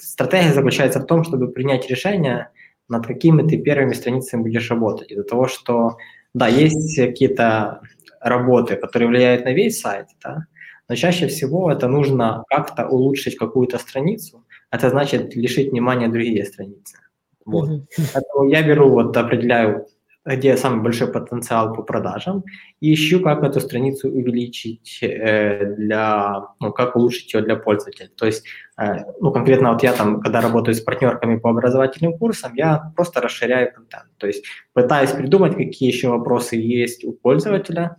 стратегия 0.00 0.52
заключается 0.52 0.98
в 0.98 1.06
том, 1.06 1.22
чтобы 1.22 1.52
принять 1.52 1.88
решение, 1.88 2.48
над 2.88 3.06
какими 3.06 3.48
ты 3.48 3.58
первыми 3.58 3.92
страницами 3.92 4.42
будешь 4.42 4.68
работать. 4.70 5.12
Из-за 5.12 5.22
того, 5.22 5.46
что, 5.46 5.98
да, 6.34 6.48
есть 6.48 6.96
какие-то 6.96 7.80
работы, 8.20 8.74
которые 8.74 9.08
влияют 9.08 9.44
на 9.44 9.52
весь 9.52 9.80
сайт, 9.80 10.08
да, 10.24 10.46
но 10.88 10.94
чаще 10.94 11.26
всего 11.26 11.70
это 11.70 11.88
нужно 11.88 12.44
как-то 12.48 12.86
улучшить 12.88 13.36
какую-то 13.36 13.78
страницу, 13.78 14.44
это 14.70 14.90
значит 14.90 15.36
лишить 15.36 15.72
внимания 15.72 16.08
другие 16.08 16.44
страницы. 16.44 16.98
Вот. 17.44 17.68
Поэтому 18.12 18.48
я 18.48 18.62
беру, 18.62 18.90
вот 18.90 19.16
определяю 19.16 19.86
где 20.26 20.56
самый 20.56 20.82
большой 20.82 21.12
потенциал 21.12 21.72
по 21.72 21.82
продажам, 21.82 22.44
и 22.80 22.92
ищу, 22.92 23.20
как 23.20 23.44
эту 23.44 23.60
страницу 23.60 24.08
увеличить 24.08 24.98
э, 25.02 25.74
для, 25.76 26.42
ну, 26.58 26.72
как 26.72 26.96
улучшить 26.96 27.32
ее 27.32 27.42
для 27.42 27.56
пользователя. 27.56 28.10
То 28.16 28.26
есть, 28.26 28.44
э, 28.76 29.04
ну, 29.20 29.30
конкретно 29.30 29.72
вот 29.72 29.84
я 29.84 29.92
там, 29.92 30.20
когда 30.20 30.40
работаю 30.40 30.74
с 30.74 30.80
партнерками 30.80 31.38
по 31.38 31.50
образовательным 31.50 32.18
курсам, 32.18 32.54
я 32.54 32.92
просто 32.96 33.20
расширяю 33.20 33.72
контент. 33.72 34.06
То 34.16 34.26
есть, 34.26 34.44
пытаюсь 34.72 35.10
придумать, 35.10 35.54
какие 35.54 35.92
еще 35.92 36.08
вопросы 36.08 36.56
есть 36.56 37.04
у 37.04 37.12
пользователя, 37.12 37.96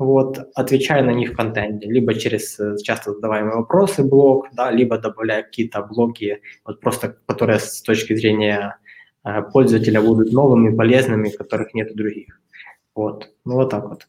вот, 0.00 0.38
отвечаю 0.54 1.04
на 1.04 1.12
них 1.12 1.32
в 1.32 1.36
контенте, 1.36 1.86
либо 1.86 2.14
через 2.14 2.58
э, 2.58 2.76
часто 2.82 3.12
задаваемые 3.12 3.56
вопросы 3.56 4.02
блог, 4.02 4.48
да, 4.52 4.72
либо 4.72 4.98
добавляю 4.98 5.44
какие-то 5.44 5.82
блоки, 5.82 6.42
вот 6.64 6.80
просто, 6.80 7.16
которые 7.26 7.58
с 7.60 7.82
точки 7.82 8.16
зрения 8.16 8.76
Э, 9.24 9.42
пользователя 9.42 10.00
будут 10.00 10.32
новыми, 10.32 10.74
полезными, 10.74 11.28
которых 11.28 11.74
нет 11.74 11.90
у 11.92 11.94
других. 11.94 12.40
Вот, 12.94 13.30
ну 13.44 13.54
вот 13.56 13.70
так 13.70 13.84
вот. 13.88 14.08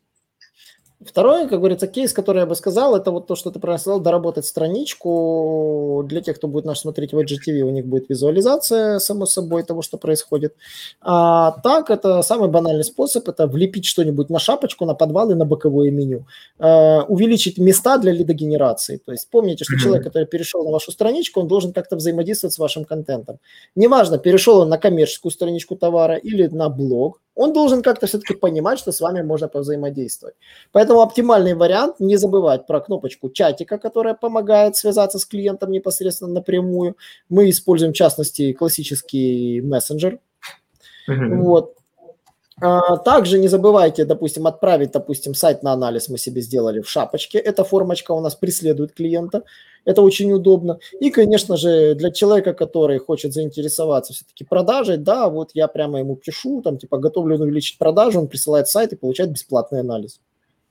Второй, 1.03 1.48
как 1.48 1.60
говорится, 1.60 1.88
кейс, 1.88 2.13
который 2.13 2.39
я 2.39 2.46
бы 2.46 2.53
сказал, 2.53 2.96
это 2.96 3.10
вот 3.12 3.25
то, 3.25 3.36
что 3.36 3.50
ты 3.50 3.60
правильно 3.60 3.79
сказал, 3.79 4.00
доработать 4.00 4.46
страничку. 4.46 6.03
Для 6.08 6.22
тех, 6.22 6.38
кто 6.38 6.48
будет 6.48 6.65
нас 6.65 6.81
смотреть 6.81 7.13
в 7.13 7.17
IGTV, 7.17 7.62
у 7.62 7.72
них 7.72 7.88
будет 7.88 8.10
визуализация, 8.10 9.00
само 9.00 9.25
собой, 9.25 9.63
того, 9.63 9.81
что 9.81 9.98
происходит. 9.98 10.53
А 11.01 11.60
так, 11.63 11.89
это 11.89 12.22
самый 12.22 12.50
банальный 12.50 12.84
способ, 12.84 13.27
это 13.27 13.48
влепить 13.48 13.86
что-нибудь 13.86 14.29
на 14.29 14.38
шапочку, 14.38 14.86
на 14.86 14.93
подвал 14.93 15.31
и 15.31 15.36
на 15.36 15.46
боковое 15.46 15.89
меню. 15.89 16.27
А, 16.60 17.03
увеличить 17.08 17.58
места 17.58 17.98
для 17.98 18.12
лидогенерации. 18.12 18.98
То 18.98 19.12
есть 19.12 19.27
помните, 19.31 19.63
что 19.63 19.75
mm-hmm. 19.75 19.84
человек, 19.84 20.03
который 20.03 20.27
перешел 20.27 20.63
на 20.63 20.72
вашу 20.72 20.91
страничку, 20.91 21.39
он 21.39 21.48
должен 21.48 21.74
как-то 21.74 21.96
взаимодействовать 21.96 22.53
с 22.53 22.60
вашим 22.60 22.86
контентом. 22.86 23.39
Неважно, 23.75 24.20
перешел 24.20 24.60
он 24.60 24.70
на 24.70 24.77
коммерческую 24.77 25.31
страничку 25.31 25.75
товара 25.75 26.15
или 26.15 26.46
на 26.48 26.70
блог, 26.70 27.22
он 27.36 27.54
должен 27.54 27.82
как-то 27.82 28.08
все-таки 28.08 28.34
понимать, 28.34 28.80
что 28.80 28.92
с 28.92 29.02
вами 29.02 29.22
можно 29.22 29.48
повзаимодействовать. 29.48 30.36
Поэтому 30.72 31.02
оптимальный 31.02 31.54
вариант– 31.54 31.96
не 32.00 32.18
забывать 32.18 32.68
про 32.68 32.82
кнопочку 32.82 33.30
чатика, 33.30 33.78
которая 33.78 34.14
помогает 34.14 34.76
связаться 34.76 35.18
с 35.18 35.26
клиентом 35.26 35.72
непосредственно 35.72 36.32
напрямую. 36.34 36.98
Мы 37.30 37.50
используем, 37.50 37.94
в 37.94 37.96
частности, 37.96 38.54
классический 38.54 39.62
мессенджер. 39.62 40.20
Uh-huh. 41.10 41.36
Вот. 41.38 41.81
А, 42.62 42.98
также 42.98 43.39
не 43.39 43.48
забывайте, 43.48 44.06
допустим, 44.06 44.46
отправить, 44.46 44.91
допустим, 44.91 45.34
сайт 45.34 45.63
на 45.63 45.74
анализ 45.74 46.10
мы 46.10 46.20
себе 46.20 46.41
сделали 46.41 46.80
в 46.82 46.89
шапочке. 46.89 47.39
Эта 47.39 47.63
формочка 47.63 48.12
у 48.12 48.22
нас 48.22 48.36
преследует 48.36 48.94
клиента. 48.94 49.44
Это 49.84 50.03
очень 50.03 50.32
удобно. 50.32 50.77
И, 51.00 51.10
конечно 51.10 51.58
же, 51.58 51.96
для 51.96 52.12
человека, 52.12 52.53
который 52.53 53.00
хочет 53.00 53.34
заинтересоваться 53.34 54.13
все-таки 54.13 54.44
продажей, 54.44 54.98
да, 54.98 55.27
вот 55.27 55.51
я 55.56 55.68
прямо 55.68 56.00
ему 56.00 56.15
пишу, 56.15 56.62
там, 56.62 56.77
типа, 56.77 57.00
готовлю 57.00 57.39
увеличить 57.39 57.80
продажу, 57.80 58.20
он 58.20 58.27
присылает 58.27 58.68
сайт 58.68 58.94
и 58.94 58.96
получает 58.96 59.32
бесплатный 59.32 59.80
анализ. 59.80 60.20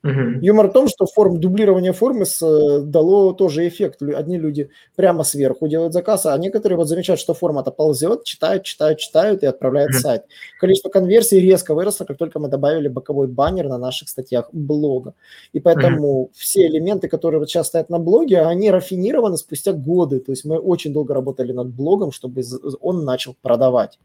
Угу. 0.02 0.40
Юмор 0.40 0.68
в 0.68 0.72
том, 0.72 0.88
что 0.88 1.04
форм, 1.04 1.40
дублирование 1.40 1.92
формы 1.92 2.24
с, 2.24 2.40
э, 2.42 2.80
дало 2.80 3.32
тоже 3.34 3.68
эффект. 3.68 4.00
Одни 4.02 4.38
люди 4.38 4.70
прямо 4.96 5.24
сверху 5.24 5.68
делают 5.68 5.92
заказ, 5.92 6.24
а 6.24 6.38
некоторые 6.38 6.78
вот 6.78 6.88
замечают, 6.88 7.20
что 7.20 7.34
форма-то 7.34 7.70
ползет, 7.70 8.24
читают, 8.24 8.64
читают, 8.64 8.98
читают 8.98 9.42
и 9.42 9.46
отправляют 9.46 9.90
угу. 9.90 9.98
сайт. 10.00 10.24
Количество 10.58 10.88
конверсий 10.88 11.38
резко 11.38 11.74
выросло, 11.74 12.06
как 12.06 12.16
только 12.16 12.38
мы 12.38 12.48
добавили 12.48 12.88
боковой 12.88 13.26
баннер 13.26 13.68
на 13.68 13.76
наших 13.76 14.08
статьях 14.08 14.48
блога. 14.52 15.12
И 15.52 15.60
поэтому 15.60 16.08
угу. 16.08 16.30
все 16.34 16.66
элементы, 16.66 17.08
которые 17.08 17.38
вот 17.38 17.50
сейчас 17.50 17.66
стоят 17.66 17.90
на 17.90 17.98
блоге, 17.98 18.40
они 18.40 18.70
рафинированы 18.70 19.36
спустя 19.36 19.72
годы. 19.72 20.20
То 20.20 20.32
есть 20.32 20.46
мы 20.46 20.58
очень 20.58 20.94
долго 20.94 21.12
работали 21.12 21.52
над 21.52 21.68
блогом, 21.68 22.10
чтобы 22.10 22.42
он 22.80 23.04
начал 23.04 23.36
продавать. 23.42 23.98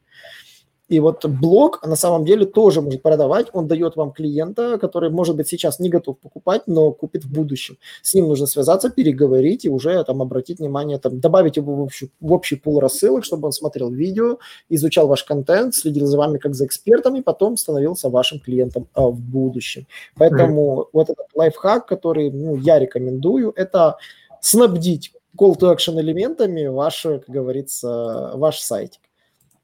И 0.87 0.99
вот 0.99 1.25
блог 1.25 1.85
на 1.85 1.95
самом 1.95 2.25
деле 2.25 2.45
тоже 2.45 2.81
может 2.81 3.01
продавать. 3.01 3.47
Он 3.53 3.67
дает 3.67 3.95
вам 3.95 4.11
клиента, 4.11 4.77
который, 4.77 5.09
может 5.09 5.35
быть, 5.35 5.47
сейчас 5.47 5.79
не 5.79 5.89
готов 5.89 6.19
покупать, 6.19 6.63
но 6.67 6.91
купит 6.91 7.25
в 7.25 7.33
будущем. 7.33 7.77
С 8.03 8.13
ним 8.13 8.27
нужно 8.27 8.45
связаться, 8.45 8.89
переговорить 8.89 9.65
и 9.65 9.69
уже 9.69 10.03
там 10.03 10.21
обратить 10.21 10.59
внимание, 10.59 10.99
там, 10.99 11.19
добавить 11.19 11.57
его 11.57 11.75
в 11.75 11.81
общий, 11.81 12.11
в 12.19 12.31
общий 12.31 12.55
пул 12.55 12.79
рассылок, 12.79 13.25
чтобы 13.25 13.47
он 13.47 13.51
смотрел 13.51 13.89
видео, 13.89 14.37
изучал 14.69 15.07
ваш 15.07 15.23
контент, 15.23 15.73
следил 15.73 16.05
за 16.05 16.17
вами 16.17 16.37
как 16.37 16.53
за 16.53 16.65
экспертом 16.65 17.15
и 17.15 17.21
потом 17.21 17.57
становился 17.57 18.09
вашим 18.09 18.39
клиентом 18.39 18.87
а, 18.93 19.07
в 19.07 19.19
будущем. 19.19 19.87
Поэтому 20.17 20.81
mm-hmm. 20.81 20.89
вот 20.93 21.09
этот 21.09 21.27
лайфхак, 21.33 21.87
который 21.87 22.31
ну, 22.31 22.57
я 22.57 22.77
рекомендую, 22.77 23.53
это 23.55 23.97
снабдить 24.39 25.13
call 25.35 25.57
to 25.57 25.75
action 25.75 25.99
элементами 25.99 26.67
ваш, 26.67 27.01
как 27.01 27.25
говорится, 27.27 28.31
ваш 28.35 28.59
сайтик. 28.59 29.01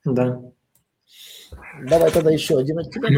Да. 0.03 0.41
Давай 1.83 2.11
тогда 2.11 2.31
еще 2.31 2.57
один 2.57 2.79
от 2.79 2.91
тебя. 2.91 3.09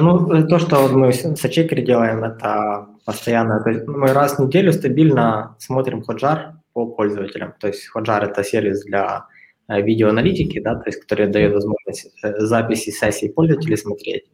Ну, 0.00 0.46
то, 0.46 0.58
что 0.58 0.88
мы 0.88 1.12
с 1.12 1.44
Ачекери 1.44 1.82
делаем, 1.82 2.24
это 2.24 2.86
постоянно. 3.04 3.62
То 3.62 3.70
есть 3.70 3.86
мы 3.86 4.12
раз 4.12 4.38
в 4.38 4.46
неделю 4.46 4.72
стабильно 4.72 5.56
смотрим 5.58 6.02
Ходжар 6.02 6.54
по 6.72 6.86
пользователям. 6.86 7.54
То 7.58 7.68
есть 7.68 7.86
Ходжар– 7.88 8.24
это 8.30 8.44
сервис 8.44 8.84
для 8.84 9.26
э, 9.68 9.82
видеоаналитики, 9.82 10.60
да, 10.60 10.76
то 10.76 10.84
есть 10.86 11.00
который 11.00 11.26
дает 11.26 11.52
возможность 11.52 12.12
э, 12.22 12.38
записи 12.40 12.90
сессий 12.90 13.28
пользователей 13.28 13.76
смотреть. 13.76 14.24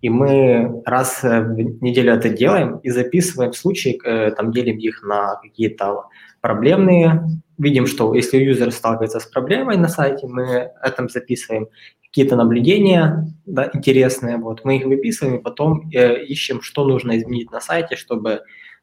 И 0.00 0.10
мы 0.10 0.82
раз 0.84 1.22
в 1.22 1.82
неделю 1.82 2.12
это 2.12 2.28
делаем 2.28 2.78
и 2.84 2.90
записываем 2.90 3.52
случаи, 3.52 3.98
э, 4.04 4.30
там 4.32 4.52
делим 4.52 4.76
их 4.76 5.02
на 5.02 5.36
какие-то 5.42 6.04
проблемные. 6.40 7.22
Видим, 7.58 7.86
что 7.86 8.14
если 8.14 8.38
юзер 8.38 8.70
сталкивается 8.70 9.20
с 9.20 9.26
проблемой 9.26 9.76
на 9.76 9.88
сайте, 9.88 10.26
мы 10.26 10.70
это 10.82 11.08
записываем 11.08 11.68
какие-то 12.02 12.36
наблюдения 12.36 13.26
да, 13.46 13.70
интересные, 13.72 14.38
вот, 14.38 14.64
мы 14.64 14.76
их 14.78 14.86
выписываем 14.86 15.36
и 15.36 15.42
потом 15.42 15.90
э, 15.92 16.24
ищем, 16.24 16.62
что 16.62 16.86
нужно 16.86 17.18
изменить 17.18 17.50
на 17.50 17.60
сайте, 17.60 17.96
чтобы 17.96 18.40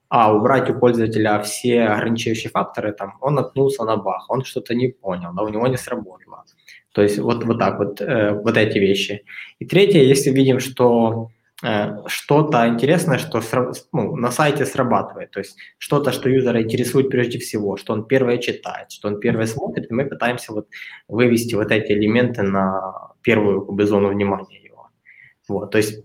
а, 0.09 0.33
убрать 0.33 0.69
у 0.69 0.79
пользователя 0.79 1.41
все 1.41 1.83
ограничивающие 1.83 2.51
факторы, 2.51 2.93
там, 2.93 3.17
он 3.21 3.35
наткнулся 3.35 3.83
на 3.83 3.97
баг, 3.97 4.29
он 4.29 4.43
что-то 4.43 4.75
не 4.75 4.89
понял, 4.89 5.31
да, 5.33 5.43
у 5.43 5.49
него 5.49 5.67
не 5.67 5.77
сработало. 5.77 6.43
То 6.93 7.01
есть 7.01 7.17
вот, 7.17 7.43
вот 7.43 7.59
так 7.59 7.79
вот, 7.79 7.99
э, 7.99 8.31
вот 8.31 8.55
эти 8.55 8.77
вещи. 8.77 9.25
И 9.59 9.65
третье, 9.65 9.99
если 9.99 10.29
видим, 10.29 10.59
что 10.59 11.31
что-то 11.61 12.67
интересное, 12.67 13.17
что 13.17 13.41
ну, 13.93 14.15
на 14.17 14.31
сайте 14.31 14.65
срабатывает, 14.65 15.31
то 15.31 15.39
есть 15.39 15.57
что-то, 15.77 16.11
что 16.11 16.29
юзера 16.29 16.61
интересует 16.61 17.09
прежде 17.09 17.39
всего, 17.39 17.77
что 17.77 17.93
он 17.93 18.05
первое 18.05 18.39
читает, 18.39 18.91
что 18.91 19.07
он 19.07 19.19
первое 19.19 19.45
смотрит, 19.45 19.89
и 19.89 19.93
мы 19.93 20.05
пытаемся 20.05 20.51
вот 20.51 20.67
вывести 21.07 21.55
вот 21.55 21.71
эти 21.71 21.93
элементы 21.93 22.43
на 22.43 23.13
первую 23.21 23.65
как 23.65 23.75
бы, 23.75 23.85
зону 23.85 24.09
внимания 24.09 24.61
его. 24.61 24.89
Вот, 25.47 25.71
то 25.71 25.77
есть 25.77 26.03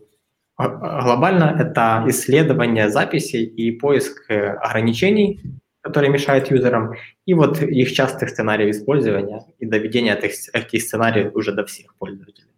а, 0.57 0.67
а, 0.67 1.03
глобально 1.03 1.57
это 1.59 2.05
исследование 2.07 2.89
записей 2.89 3.45
и 3.45 3.73
поиск 3.73 4.31
э, 4.31 4.51
ограничений, 4.51 5.41
которые 5.81 6.11
мешают 6.11 6.51
юзерам, 6.51 6.95
и 7.27 7.35
вот 7.35 7.61
их 7.61 7.93
частых 7.93 8.29
сценариев 8.29 8.77
использования 8.77 9.41
и 9.59 9.67
доведения 9.67 10.15
этих, 10.15 10.33
этих 10.55 10.83
сценариев 10.83 11.35
уже 11.35 11.53
до 11.53 11.65
всех 11.65 11.95
пользователей. 11.97 12.50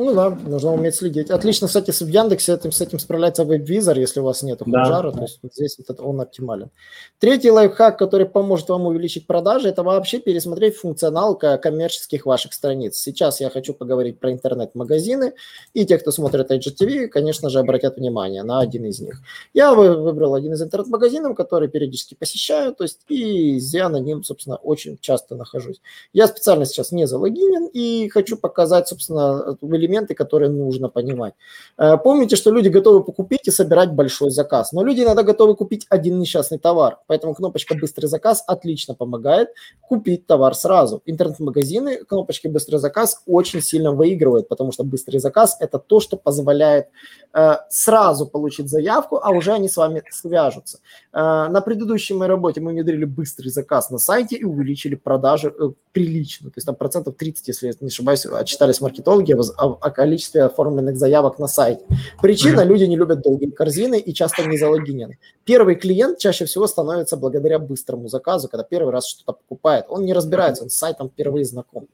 Ну 0.00 0.14
да, 0.14 0.30
нужно 0.30 0.74
уметь 0.74 0.94
следить. 0.94 1.28
Отлично, 1.28 1.66
кстати, 1.66 1.90
в 1.90 2.06
Яндексе 2.06 2.54
этим, 2.54 2.70
с 2.70 2.80
этим 2.80 3.00
справляется 3.00 3.42
WebVisor, 3.42 3.98
если 3.98 4.20
у 4.20 4.22
вас 4.22 4.44
нет 4.44 4.60
Худжара, 4.62 5.10
да. 5.10 5.18
то 5.18 5.22
есть 5.24 5.40
вот 5.42 5.54
здесь 5.54 5.76
вот 5.76 5.98
он 6.00 6.20
оптимален. 6.20 6.70
Третий 7.18 7.50
лайфхак, 7.50 7.98
который 7.98 8.26
поможет 8.26 8.68
вам 8.68 8.86
увеличить 8.86 9.26
продажи, 9.26 9.68
это 9.68 9.82
вообще 9.82 10.20
пересмотреть 10.20 10.76
функционал 10.76 11.36
коммерческих 11.36 12.26
ваших 12.26 12.52
страниц. 12.52 12.96
Сейчас 12.96 13.40
я 13.40 13.50
хочу 13.50 13.74
поговорить 13.74 14.20
про 14.20 14.30
интернет-магазины, 14.30 15.32
и 15.74 15.84
те, 15.84 15.98
кто 15.98 16.12
смотрит 16.12 16.48
IGTV, 16.52 17.08
конечно 17.08 17.50
же, 17.50 17.58
обратят 17.58 17.96
внимание 17.96 18.44
на 18.44 18.60
один 18.60 18.84
из 18.84 19.00
них. 19.00 19.20
Я 19.52 19.74
выбрал 19.74 20.36
один 20.36 20.52
из 20.52 20.62
интернет-магазинов, 20.62 21.34
который 21.34 21.68
периодически 21.68 22.14
посещаю, 22.14 22.72
то 22.72 22.84
есть 22.84 23.00
и 23.08 23.56
я 23.56 23.88
на 23.88 23.96
нем, 23.96 24.22
собственно, 24.22 24.58
очень 24.58 24.96
часто 25.00 25.34
нахожусь. 25.34 25.80
Я 26.12 26.28
специально 26.28 26.66
сейчас 26.66 26.92
не 26.92 27.08
залогинен 27.08 27.66
и 27.66 28.08
хочу 28.10 28.36
показать, 28.36 28.86
собственно, 28.86 29.56
элементы, 29.88 30.14
которые 30.14 30.50
нужно 30.50 30.88
понимать. 30.88 31.34
Э, 31.78 31.96
помните, 31.96 32.36
что 32.36 32.50
люди 32.50 32.68
готовы 32.68 33.02
покупить 33.02 33.48
и 33.48 33.50
собирать 33.50 33.92
большой 33.92 34.30
заказ, 34.30 34.72
но 34.72 34.84
люди 34.84 35.02
иногда 35.02 35.22
готовы 35.22 35.56
купить 35.56 35.86
один 35.90 36.18
несчастный 36.18 36.58
товар, 36.58 36.98
поэтому 37.06 37.34
кнопочка 37.34 37.74
«Быстрый 37.74 38.06
заказ» 38.06 38.44
отлично 38.46 38.94
помогает 38.94 39.48
купить 39.80 40.26
товар 40.26 40.54
сразу. 40.54 41.02
Интернет-магазины 41.06 42.04
кнопочки 42.04 42.48
«Быстрый 42.48 42.76
заказ» 42.76 43.22
очень 43.26 43.62
сильно 43.62 43.92
выигрывают, 43.92 44.48
потому 44.48 44.72
что 44.72 44.84
быстрый 44.84 45.18
заказ– 45.18 45.56
это 45.60 45.78
то, 45.78 46.00
что 46.00 46.16
позволяет 46.16 46.88
э, 47.34 47.56
сразу 47.70 48.26
получить 48.26 48.68
заявку, 48.68 49.20
а 49.22 49.30
уже 49.30 49.52
они 49.52 49.68
с 49.68 49.76
вами 49.76 50.02
свяжутся. 50.10 50.78
Э, 51.12 51.48
на 51.48 51.60
предыдущей 51.60 52.14
моей 52.14 52.30
работе 52.30 52.60
мы 52.60 52.72
внедрили 52.72 53.04
быстрый 53.04 53.48
заказ 53.48 53.90
на 53.90 53.98
сайте 53.98 54.36
и 54.36 54.44
увеличили 54.44 54.94
продажи 54.94 55.52
прилично, 55.92 56.50
то 56.50 56.54
есть 56.56 56.66
там 56.66 56.76
процентов 56.76 57.16
30, 57.16 57.48
если 57.48 57.66
я 57.66 57.72
не 57.80 57.88
ошибаюсь, 57.88 58.26
отчитались 58.26 58.80
маркетологи 58.80 59.32
о 59.32 59.67
количестве 59.74 60.44
оформленных 60.44 60.96
заявок 60.96 61.38
на 61.38 61.46
сайте. 61.46 61.84
Причина– 62.20 62.62
люди 62.64 62.84
не 62.84 62.96
любят 62.96 63.22
долгие 63.22 63.50
корзины 63.50 63.98
и 63.98 64.14
часто 64.14 64.44
не 64.44 64.56
залогинены. 64.58 65.18
Первый 65.44 65.74
клиент 65.74 66.18
чаще 66.18 66.44
всего 66.44 66.66
становится 66.66 67.16
благодаря 67.16 67.58
быстрому 67.58 68.08
заказу, 68.08 68.48
когда 68.48 68.64
первый 68.64 68.92
раз 68.92 69.08
что-то 69.08 69.32
покупает. 69.32 69.86
Он 69.88 70.04
не 70.04 70.12
разбирается, 70.12 70.64
он 70.64 70.70
с 70.70 70.74
сайтом 70.74 71.08
впервые 71.10 71.44
знаком. 71.44 71.88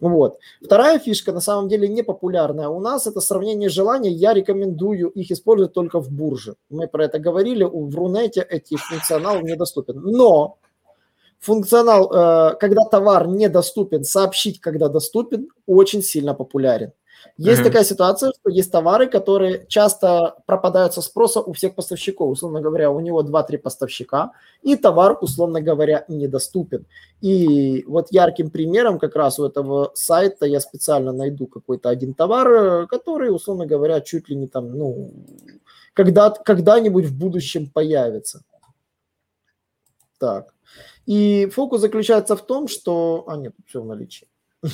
Вот. 0.00 0.38
Вторая 0.62 0.98
фишка, 0.98 1.32
на 1.32 1.40
самом 1.40 1.68
деле, 1.68 1.88
не 1.88 2.02
популярная 2.02 2.68
у 2.68 2.80
нас, 2.80 3.06
это 3.06 3.20
сравнение 3.20 3.68
желаний. 3.68 4.10
Я 4.10 4.32
рекомендую 4.32 5.08
их 5.08 5.30
использовать 5.30 5.72
только 5.72 6.00
в 6.00 6.10
бурже. 6.10 6.54
Мы 6.70 6.86
про 6.86 7.06
это 7.06 7.18
говорили, 7.18 7.64
в 7.64 7.94
Рунете 7.94 8.46
эти 8.48 8.76
функционал 8.76 9.40
недоступен. 9.40 10.00
Но 10.00 10.58
функционал, 11.40 12.10
э, 12.12 12.56
когда 12.56 12.84
товар 12.84 13.28
недоступен, 13.28 14.04
сообщить, 14.04 14.60
когда 14.60 14.88
доступен, 14.88 15.48
очень 15.66 16.02
сильно 16.02 16.34
популярен. 16.34 16.92
Есть 17.36 17.60
mm-hmm. 17.60 17.64
такая 17.64 17.84
ситуация, 17.84 18.32
что 18.32 18.50
есть 18.50 18.70
товары, 18.70 19.08
которые 19.08 19.66
часто 19.68 20.36
пропадают 20.46 20.94
со 20.94 21.02
спроса 21.02 21.40
у 21.40 21.52
всех 21.52 21.74
поставщиков. 21.74 22.30
Условно 22.30 22.60
говоря, 22.60 22.90
у 22.90 23.00
него 23.00 23.22
2-3 23.22 23.58
поставщика, 23.58 24.32
и 24.62 24.76
товар, 24.76 25.16
условно 25.20 25.60
говоря, 25.60 26.04
недоступен. 26.08 26.86
И 27.20 27.84
вот 27.86 28.08
ярким 28.10 28.50
примером 28.50 28.98
как 28.98 29.16
раз 29.16 29.38
у 29.38 29.46
этого 29.46 29.90
сайта 29.94 30.46
я 30.46 30.60
специально 30.60 31.12
найду 31.12 31.46
какой-то 31.46 31.88
один 31.88 32.14
товар, 32.14 32.86
который, 32.86 33.34
условно 33.34 33.66
говоря, 33.66 34.00
чуть 34.00 34.28
ли 34.28 34.36
не 34.36 34.46
там, 34.46 34.76
ну, 34.76 35.12
когда, 35.94 36.30
когда-нибудь 36.30 37.06
в 37.06 37.18
будущем 37.18 37.68
появится. 37.68 38.42
Так. 40.18 40.54
И 41.06 41.46
фокус 41.46 41.80
заключается 41.80 42.36
в 42.36 42.42
том, 42.42 42.68
что... 42.68 43.24
А, 43.26 43.36
нет, 43.36 43.54
все 43.66 43.80
в 43.80 43.86
наличии. 43.86 44.28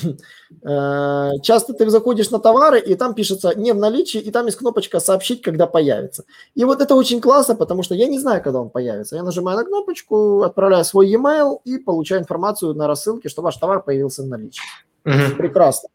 Э, 0.67 1.31
часто 1.43 1.73
ты 1.73 1.89
заходишь 1.89 2.31
на 2.31 2.39
товары, 2.39 2.79
и 2.79 2.95
там 2.95 3.13
пишется 3.13 3.53
не 3.55 3.71
в 3.71 3.77
наличии, 3.77 4.19
и 4.19 4.31
там 4.31 4.45
есть 4.47 4.57
кнопочка 4.57 4.99
«Сообщить, 4.99 5.43
когда 5.43 5.67
появится». 5.67 6.23
И 6.55 6.65
вот 6.65 6.81
это 6.81 6.95
очень 6.95 7.21
классно, 7.21 7.55
потому 7.55 7.83
что 7.83 7.93
я 7.93 8.07
не 8.07 8.19
знаю, 8.19 8.41
когда 8.41 8.61
он 8.61 8.69
появится. 8.69 9.15
Я 9.15 9.23
нажимаю 9.23 9.57
на 9.57 9.63
кнопочку, 9.63 10.41
отправляю 10.41 10.83
свой 10.85 11.09
e-mail 11.09 11.59
и 11.65 11.77
получаю 11.77 12.21
информацию 12.21 12.73
на 12.73 12.87
рассылке, 12.87 13.29
что 13.29 13.41
ваш 13.43 13.57
товар 13.57 13.83
появился 13.83 14.23
в 14.23 14.27
наличии. 14.27 14.63
Прекрасно. 15.03 15.89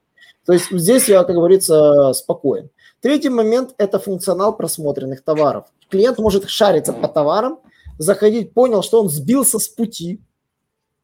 То 0.46 0.52
есть 0.52 0.70
здесь 0.70 1.08
я, 1.08 1.24
как 1.24 1.34
говорится, 1.34 2.12
спокоен. 2.12 2.70
Третий 3.00 3.30
момент– 3.30 3.74
это 3.78 3.98
функционал 3.98 4.56
просмотренных 4.56 5.22
товаров. 5.24 5.64
Клиент 5.88 6.18
может 6.18 6.48
шариться 6.48 6.92
по 6.92 7.08
товарам, 7.08 7.58
заходить, 8.00 8.54
понял, 8.54 8.82
что 8.82 9.00
он 9.00 9.08
сбился 9.08 9.58
с 9.58 9.68
пути 9.68 10.20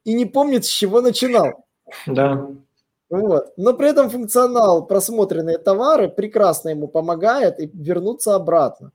и 0.05 0.15
не 0.15 0.25
помнит, 0.25 0.65
с 0.65 0.69
чего 0.69 1.03
начинал. 1.03 1.67
Да. 2.07 2.49
Вот. 3.11 3.53
Но 3.57 3.75
при 3.75 3.91
этом 3.91 4.11
функционал 4.11 4.87
просмотренные 4.87 5.59
товары 5.59 6.09
прекрасно 6.09 6.71
ему 6.71 6.89
помогает 6.89 7.61
и 7.61 7.71
вернуться 7.73 8.35
обратно. 8.35 8.93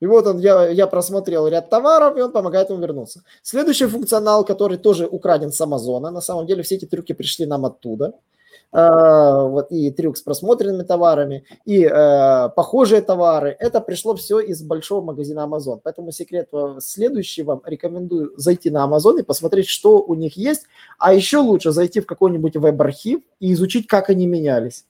И 0.00 0.06
вот 0.06 0.26
он, 0.26 0.38
я, 0.38 0.68
я 0.68 0.86
просмотрел 0.86 1.46
ряд 1.46 1.70
товаров, 1.70 2.16
и 2.16 2.20
он 2.20 2.32
помогает 2.32 2.70
ему 2.70 2.80
вернуться. 2.80 3.22
Следующий 3.42 3.86
функционал, 3.86 4.44
который 4.44 4.76
тоже 4.76 5.06
украден 5.06 5.52
с 5.52 5.60
Амазона, 5.60 6.10
на 6.10 6.20
самом 6.20 6.46
деле 6.46 6.62
все 6.62 6.74
эти 6.74 6.86
трюки 6.86 7.12
пришли 7.12 7.46
нам 7.46 7.64
оттуда– 7.64 8.12
вот 8.72 9.70
и 9.70 9.90
трюк 9.90 10.16
с 10.16 10.22
просмотренными 10.22 10.82
товарами, 10.82 11.44
и 11.64 11.84
э, 11.84 12.48
похожие 12.56 13.02
товары. 13.02 13.56
Это 13.60 13.80
пришло 13.80 14.16
все 14.16 14.40
из 14.40 14.62
большого 14.62 15.00
магазина 15.00 15.40
Amazon. 15.40 15.80
Поэтому 15.82 16.10
секрет 16.10 16.48
следующий 16.80 17.42
вам 17.42 17.62
рекомендую 17.64 18.32
зайти 18.36 18.70
на 18.70 18.84
Amazon 18.86 19.20
и 19.20 19.22
посмотреть, 19.22 19.68
что 19.68 20.02
у 20.02 20.14
них 20.14 20.36
есть. 20.36 20.64
А 20.98 21.14
еще 21.14 21.38
лучше 21.38 21.70
зайти 21.70 22.00
в 22.00 22.06
какой-нибудь 22.06 22.56
веб-архив 22.56 23.20
и 23.38 23.52
изучить, 23.52 23.86
как 23.86 24.10
они 24.10 24.26
менялись. 24.26 24.84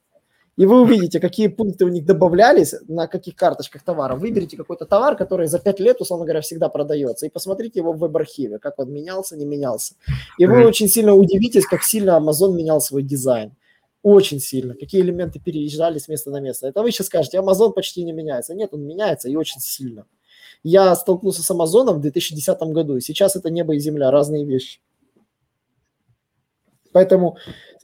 И 0.57 0.67
вы 0.67 0.83
увидите, 0.83 1.19
какие 1.19 1.49
пункты 1.49 1.85
у 1.85 1.89
них 1.89 2.05
добавлялись, 2.05 2.75
на 2.87 3.09
каких 3.09 3.35
карточках 3.35 3.83
товара. 3.83 4.15
Выберите 4.15 4.57
какой-то 4.57 4.87
товар, 4.87 5.17
который 5.17 5.49
за 5.49 5.59
5 5.59 5.81
лет, 5.81 6.01
условно 6.01 6.27
говоря, 6.27 6.43
всегда 6.43 6.69
продается, 6.69 7.27
и 7.27 7.29
посмотрите 7.29 7.81
его 7.81 7.93
в 7.93 7.99
веб-архиве, 7.99 8.59
как 8.59 8.79
он 8.79 8.93
менялся, 8.93 9.37
не 9.37 9.47
менялся. 9.47 9.95
И 10.39 10.47
вы 10.47 10.65
очень 10.65 10.89
сильно 10.89 11.15
удивитесь, 11.15 11.67
как 11.67 11.83
сильно 11.83 12.21
Amazon 12.21 12.55
менял 12.55 12.81
свой 12.81 13.03
дизайн. 13.03 13.53
Очень 14.05 14.39
сильно. 14.39 14.75
Какие 14.75 15.01
элементы 15.01 15.41
переезжали 15.41 15.99
с 15.99 16.09
места 16.09 16.31
на 16.31 16.39
место. 16.39 16.69
Это 16.69 16.83
вы 16.83 16.93
сейчас 16.93 17.07
скажете, 17.07 17.39
Amazon 17.39 17.73
почти 17.73 18.05
не 18.05 18.13
меняется. 18.13 18.55
Нет, 18.55 18.75
он 18.75 18.83
меняется 18.83 19.31
и 19.31 19.35
очень 19.35 19.63
сильно. 19.63 20.05
Я 20.63 20.95
столкнулся 20.95 21.43
с 21.43 21.51
Амазоном 21.51 21.97
в 21.97 22.01
2010 22.03 22.61
году, 22.65 22.97
и 22.97 23.01
сейчас 23.01 23.35
это 23.35 23.49
небо 23.49 23.75
и 23.75 23.79
земля, 23.79 24.11
разные 24.11 24.45
вещи. 24.45 24.81
Поэтому 26.93 27.39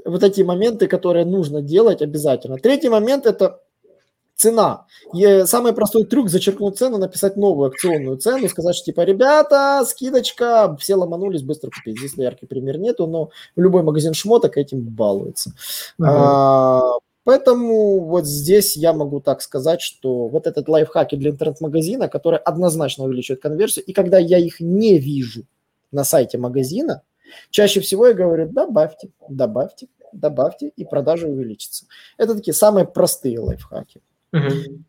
вот 0.04 0.22
эти 0.22 0.42
моменты, 0.42 0.88
которые 0.88 1.24
нужно 1.24 1.62
делать 1.62 2.02
обязательно. 2.02 2.58
Третий 2.58 2.90
момент– 2.90 3.24
это 3.24 3.62
цена. 4.40 4.86
И 5.14 5.42
самый 5.44 5.72
простой 5.72 6.04
трюк– 6.04 6.28
зачеркнуть 6.30 6.78
цену, 6.78 6.96
написать 6.98 7.36
новую 7.36 7.68
акционную 7.68 8.16
цену, 8.16 8.48
сказать, 8.48 8.74
что 8.74 8.86
типа, 8.86 9.02
ребята, 9.02 9.84
скидочка, 9.86 10.76
все 10.80 10.94
ломанулись, 10.94 11.42
быстро 11.42 11.70
купить. 11.70 11.98
Здесь 11.98 12.14
яркий 12.16 12.46
пример 12.46 12.78
нету, 12.78 13.06
но 13.06 13.30
любой 13.54 13.82
магазин 13.82 14.14
шмоток 14.14 14.56
этим 14.56 14.80
балуется. 14.80 15.50
Uh-huh. 16.00 16.06
А, 16.06 16.80
поэтому 17.24 18.00
вот 18.00 18.24
здесь 18.24 18.76
я 18.76 18.94
могу 18.94 19.20
так 19.20 19.42
сказать, 19.42 19.82
что 19.82 20.28
вот 20.28 20.46
этот 20.46 20.68
лайфхаки 20.68 21.16
для 21.16 21.30
интернет-магазина, 21.30 22.08
которые 22.08 22.40
однозначно 22.40 23.04
увеличивают 23.04 23.42
конверсию, 23.42 23.84
и 23.84 23.92
когда 23.92 24.18
я 24.18 24.38
их 24.38 24.60
не 24.60 24.98
вижу 24.98 25.42
на 25.92 26.04
сайте 26.04 26.38
магазина, 26.38 27.02
чаще 27.50 27.80
всего 27.80 28.06
я 28.06 28.14
говорю, 28.14 28.48
добавьте, 28.48 29.10
добавьте, 29.28 29.88
добавьте, 30.12 30.68
и 30.68 30.84
продажа 30.84 31.26
увеличится. 31.26 31.84
Это 32.16 32.34
такие 32.34 32.54
самые 32.54 32.86
простые 32.86 33.38
лайфхаки. 33.38 34.00
Угу. 34.32 34.82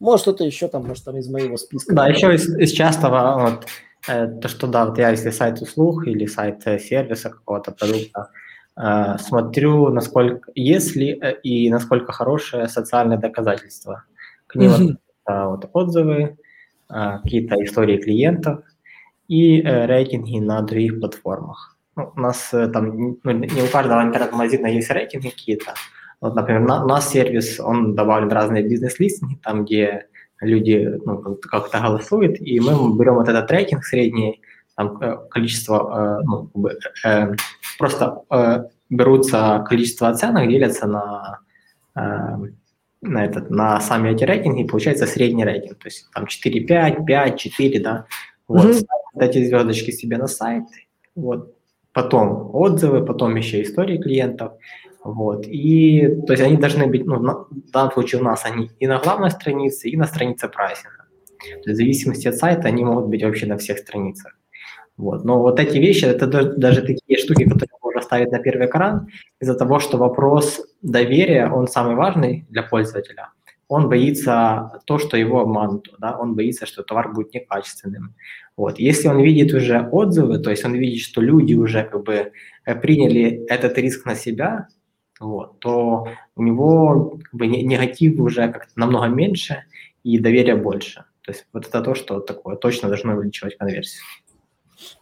Может, 0.00 0.22
что-то 0.22 0.44
еще 0.44 0.68
там, 0.68 0.86
может, 0.86 1.04
там 1.04 1.16
из 1.16 1.28
моего 1.28 1.56
списка. 1.56 1.94
Да, 1.94 2.06
еще 2.06 2.34
из, 2.34 2.48
из 2.56 2.72
частого, 2.72 3.50
вот, 3.50 3.66
э, 4.08 4.26
то, 4.40 4.48
что, 4.48 4.66
да, 4.66 4.86
вот 4.86 4.98
я, 4.98 5.10
если 5.10 5.30
сайт 5.30 5.60
услуг 5.60 6.06
или 6.06 6.26
сайт 6.26 6.62
э, 6.66 6.78
сервиса 6.78 7.30
какого-то 7.30 7.72
продукта, 7.72 8.30
э, 8.76 9.18
смотрю, 9.18 9.88
насколько, 9.88 10.50
если 10.54 11.18
э, 11.20 11.40
и 11.42 11.68
насколько 11.70 12.12
хорошее 12.12 12.68
социальное 12.68 13.18
доказательство. 13.18 14.04
К 14.46 14.54
ним 14.56 14.70
mm 14.70 14.96
э, 15.26 15.44
вот, 15.46 15.68
отзывы, 15.72 16.38
э, 16.88 17.18
какие-то 17.22 17.62
истории 17.64 17.98
клиентов 17.98 18.60
и 19.26 19.60
э, 19.60 19.86
рейтинги 19.86 20.38
на 20.38 20.62
других 20.62 21.00
платформах. 21.00 21.76
Ну, 21.96 22.12
у 22.16 22.20
нас 22.20 22.54
э, 22.54 22.68
там, 22.68 23.18
ну, 23.24 23.32
не 23.32 23.62
у 23.62 23.66
каждого 23.66 24.02
интернет-магазина 24.02 24.68
есть 24.68 24.90
рейтинги 24.90 25.30
какие-то, 25.30 25.74
вот, 26.20 26.34
например, 26.34 26.62
на, 26.62 26.84
у 26.84 26.88
нас 26.88 27.10
сервис, 27.10 27.60
он 27.60 27.94
добавлен 27.94 28.30
разные 28.30 28.62
бизнес-листинги, 28.62 29.38
там, 29.42 29.64
где 29.64 30.06
люди 30.40 30.98
ну, 31.04 31.36
как-то 31.40 31.80
голосуют, 31.80 32.40
и 32.40 32.58
мы 32.60 32.96
берем 32.98 33.14
вот 33.14 33.28
этот 33.28 33.50
рейтинг 33.50 33.84
средний, 33.84 34.40
там 34.76 35.00
э, 35.00 35.16
количество, 35.30 36.20
э, 36.20 36.24
ну, 36.24 36.46
как 36.46 36.56
бы, 36.56 36.78
э, 37.04 37.34
просто 37.78 38.22
э, 38.30 38.64
берутся 38.90 39.64
количество 39.68 40.08
оценок, 40.08 40.48
делятся 40.48 40.86
на, 40.86 41.40
э, 41.96 42.00
на, 43.02 43.24
этот, 43.24 43.50
на 43.50 43.80
сами 43.80 44.10
эти 44.10 44.24
рейтинги, 44.24 44.62
и 44.62 44.68
получается 44.68 45.06
средний 45.06 45.44
рейтинг, 45.44 45.78
то 45.78 45.86
есть 45.86 46.08
там 46.12 46.26
4, 46.26 46.60
5, 46.60 47.06
5, 47.06 47.40
4, 47.40 47.80
да, 47.80 48.06
вот, 48.48 48.66
mm-hmm. 48.66 48.86
эти 49.20 49.44
звездочки 49.44 49.90
себе 49.92 50.18
на 50.18 50.26
сайт, 50.26 50.64
вот, 51.14 51.54
потом 51.98 52.50
отзывы, 52.54 53.04
потом 53.04 53.36
еще 53.36 53.60
истории 53.60 53.98
клиентов, 53.98 54.52
вот. 55.02 55.46
И, 55.48 56.06
то 56.26 56.32
есть 56.32 56.44
они 56.44 56.56
должны 56.56 56.86
быть, 56.86 57.06
ну, 57.06 57.16
в 57.16 57.70
данном 57.72 57.92
случае 57.92 58.20
у 58.20 58.24
нас 58.24 58.44
они 58.44 58.70
и 58.78 58.86
на 58.86 58.98
главной 58.98 59.30
странице, 59.30 59.88
и 59.88 59.96
на 59.96 60.06
странице 60.06 60.48
прайсинга. 60.48 61.04
То 61.38 61.54
есть 61.54 61.68
в 61.68 61.74
зависимости 61.74 62.28
от 62.28 62.36
сайта 62.36 62.68
они 62.68 62.84
могут 62.84 63.06
быть 63.06 63.24
вообще 63.24 63.46
на 63.46 63.56
всех 63.56 63.78
страницах. 63.78 64.32
Вот. 64.96 65.24
Но 65.24 65.40
вот 65.40 65.58
эти 65.58 65.78
вещи, 65.78 66.04
это 66.04 66.26
даже 66.56 66.82
такие 66.82 67.18
штуки, 67.18 67.44
которые 67.44 67.78
можно 67.82 68.02
ставить 68.02 68.30
на 68.32 68.38
первый 68.38 68.66
экран, 68.66 69.08
из-за 69.40 69.54
того, 69.54 69.80
что 69.80 69.98
вопрос 69.98 70.60
доверия, 70.82 71.50
он 71.50 71.66
самый 71.66 71.96
важный 71.96 72.46
для 72.50 72.62
пользователя. 72.62 73.28
Он 73.68 73.88
боится 73.88 74.80
то, 74.86 74.98
что 74.98 75.16
его 75.16 75.40
обманут, 75.40 75.94
да? 75.98 76.16
он 76.18 76.34
боится, 76.34 76.66
что 76.66 76.82
товар 76.82 77.12
будет 77.12 77.34
некачественным. 77.34 78.14
Вот. 78.56 78.78
Если 78.78 79.08
он 79.08 79.20
видит 79.20 79.54
уже 79.54 79.80
отзывы, 79.92 80.38
то 80.38 80.50
есть 80.50 80.64
он 80.64 80.74
видит, 80.74 81.02
что 81.02 81.20
люди 81.20 81.54
уже 81.54 81.84
как 81.84 82.02
бы 82.02 82.32
э, 82.64 82.74
приняли 82.74 83.44
этот 83.46 83.76
риск 83.78 84.06
на 84.06 84.14
себя, 84.14 84.68
вот, 85.20 85.60
то 85.60 86.08
у 86.36 86.42
него 86.42 87.18
как 87.22 87.34
бы, 87.34 87.46
негатив 87.46 88.18
уже 88.20 88.50
как-то 88.50 88.72
намного 88.76 89.06
меньше 89.06 89.64
и 90.02 90.18
доверия 90.18 90.56
больше. 90.56 91.04
То 91.22 91.32
есть 91.32 91.46
вот 91.52 91.66
это 91.66 91.82
то, 91.82 91.94
что 91.94 92.20
такое 92.20 92.56
точно 92.56 92.88
должно 92.88 93.14
увеличивать 93.14 93.58
конверсию. 93.58 94.02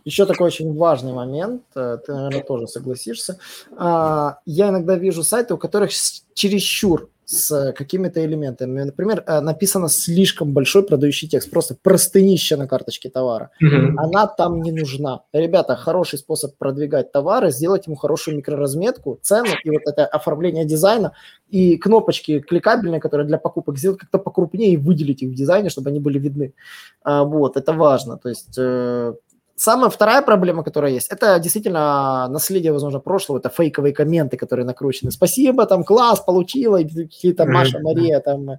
Еще 0.05 0.27
такой 0.27 0.49
очень 0.49 0.75
важный 0.75 1.13
момент, 1.13 1.63
э, 1.75 1.99
ты, 2.05 2.13
наверное, 2.13 2.43
тоже 2.43 2.67
согласишься. 2.67 3.39
А, 3.77 4.39
я 4.45 4.71
иногда 4.71 4.97
вижу 4.97 5.23
сайты, 5.23 5.55
у 5.55 5.59
которых 5.59 5.93
чересчур 6.35 7.11
с 7.27 7.73
какими-то 7.73 8.25
элементами. 8.25 8.85
Например, 8.85 9.23
э, 9.27 9.41
написано 9.41 9.89
слишком 9.89 10.53
большой 10.53 10.85
продающий 10.85 11.29
текст, 11.29 11.51
просто 11.51 11.77
простынища 11.83 12.57
на 12.57 12.69
карточке 12.69 13.11
товара. 13.11 13.51
Mm-hmm. 13.61 13.95
Она 13.97 14.29
там 14.29 14.63
не 14.63 14.71
нужна. 14.71 15.23
Ребята, 15.33 15.75
хороший 15.75 16.21
способ 16.21 16.57
продвигать 16.57 17.11
товары, 17.11 17.51
сделать 17.51 17.89
ему 17.89 17.97
хорошую 17.97 18.37
микроразметку, 18.37 19.19
цену 19.23 19.51
и 19.65 19.71
вот 19.71 19.83
это 19.87 20.07
оформление 20.07 20.65
дизайна, 20.65 21.13
и 21.49 21.77
кнопочки 21.77 22.39
кликабельные, 22.39 23.01
которые 23.01 23.27
для 23.27 23.39
покупок 23.39 23.77
сделать 23.77 23.99
как-то 23.99 24.19
покрупнее 24.19 24.75
и 24.75 24.77
выделить 24.77 25.23
их 25.23 25.31
в 25.31 25.35
дизайне, 25.35 25.69
чтобы 25.69 25.91
они 25.91 25.99
были 25.99 26.21
видны. 26.21 26.55
А, 27.03 27.25
вот, 27.25 27.57
это 27.57 27.73
важно. 27.73 28.19
То 28.19 28.29
есть 28.29 28.55
э, 28.57 29.15
самая 29.57 29.91
вторая 29.91 30.23
проблема, 30.23 30.63
которая 30.63 30.93
есть, 30.93 31.09
это 31.09 31.39
действительно 31.39 32.29
наследие, 32.29 32.73
возможно, 32.73 33.01
прошлого, 33.01 33.39
это 33.39 33.49
фейковые 33.49 33.93
комменты, 33.93 34.37
которые 34.37 34.67
накручены. 34.67 35.11
Спасибо, 35.11 35.67
там, 35.67 35.85
класс, 35.85 36.21
получила, 36.21 36.79
какие-то 36.79 37.47
Маша, 37.47 37.81
Мария, 37.81 38.21
там, 38.21 38.51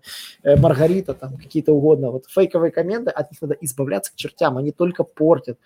э, 0.43 0.55
Маргарита, 0.57 1.13
там, 1.13 1.38
какие-то 1.38 1.73
угодно. 1.73 2.12
Вот 2.12 2.25
фейковые 2.27 2.71
комменты, 2.71 3.12
от 3.12 3.31
них 3.31 3.41
надо 3.41 3.55
избавляться 3.62 4.12
к 4.12 4.15
чертям, 4.15 4.57
они 4.57 4.71
только 4.71 5.03
портят 5.03 5.57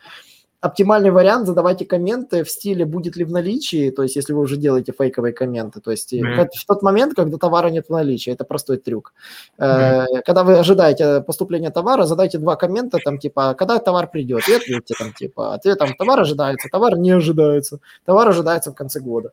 оптимальный 0.62 1.10
вариант, 1.10 1.48
задавайте 1.48 1.86
комменты 1.86 2.44
в 2.44 2.50
стиле 2.50 2.86
«будет 2.86 3.16
ли 3.16 3.26
в 3.26 3.32
наличии», 3.32 3.90
то 3.90 4.04
есть 4.04 4.16
если 4.16 4.34
вы 4.34 4.42
уже 4.42 4.58
делаете 4.58 4.94
фейковые 4.98 5.34
комменты, 5.34 5.82
то 5.82 5.92
есть 5.92 6.14
mm-hmm. 6.14 6.50
в 6.56 6.66
тот 6.66 6.84
момент, 6.84 7.16
когда 7.16 7.38
товара 7.38 7.70
нет 7.70 7.88
в 7.88 7.92
наличии, 7.92 8.32
это 8.32 8.46
простой 8.46 8.78
трюк. 8.78 9.14
Mm-hmm. 9.58 10.22
Когда 10.24 10.44
вы 10.44 10.60
ожидаете 10.60 11.22
поступления 11.22 11.72
товара, 11.72 12.06
задайте 12.06 12.38
два 12.38 12.56
коммента, 12.56 13.00
там 13.04 13.18
типа 13.18 13.56
«когда 13.56 13.80
товар 13.80 14.08
придет?» 14.10 14.48
и 14.48 14.54
ответьте 14.54 14.94
там 14.98 15.14
типа 15.14 15.56
ответ 15.56 15.80
там 15.80 15.96
«товар 15.96 16.20
ожидается», 16.20 16.70
«товар 16.72 16.96
не 16.98 17.12
ожидается», 17.12 17.80
«товар 18.06 18.30
ожидается 18.30 18.72
в 18.72 18.76
конце 18.76 19.00
года». 19.00 19.32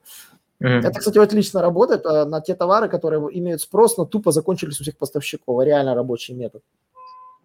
Mm-hmm. 0.61 0.81
Это, 0.81 0.99
кстати, 0.99 1.19
отлично 1.19 1.63
работает 1.63 2.05
на 2.05 2.41
те 2.41 2.55
товары, 2.55 2.89
которые 2.89 3.21
имеют 3.39 3.61
спрос, 3.61 3.97
но 3.97 4.07
тупо 4.07 4.33
закончились 4.33 4.81
у 4.81 4.83
всех 4.83 4.97
поставщиков. 4.97 5.63
Реально 5.63 5.95
рабочий 5.95 6.35
метод. 6.35 6.63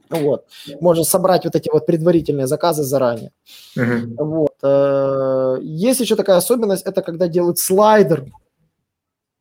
Вот. 0.10 0.46
Можно 0.80 1.04
собрать 1.04 1.46
вот 1.46 1.56
эти 1.56 1.70
вот 1.70 1.86
предварительные 1.86 2.48
заказы 2.48 2.84
заранее. 2.84 3.32
Uh-huh. 3.78 4.16
Вот. 4.18 4.56
Э, 4.62 5.58
есть 5.62 6.00
еще 6.00 6.16
такая 6.16 6.38
особенность, 6.38 6.86
это 6.86 7.02
когда 7.02 7.28
делают 7.28 7.58
слайдер 7.60 8.26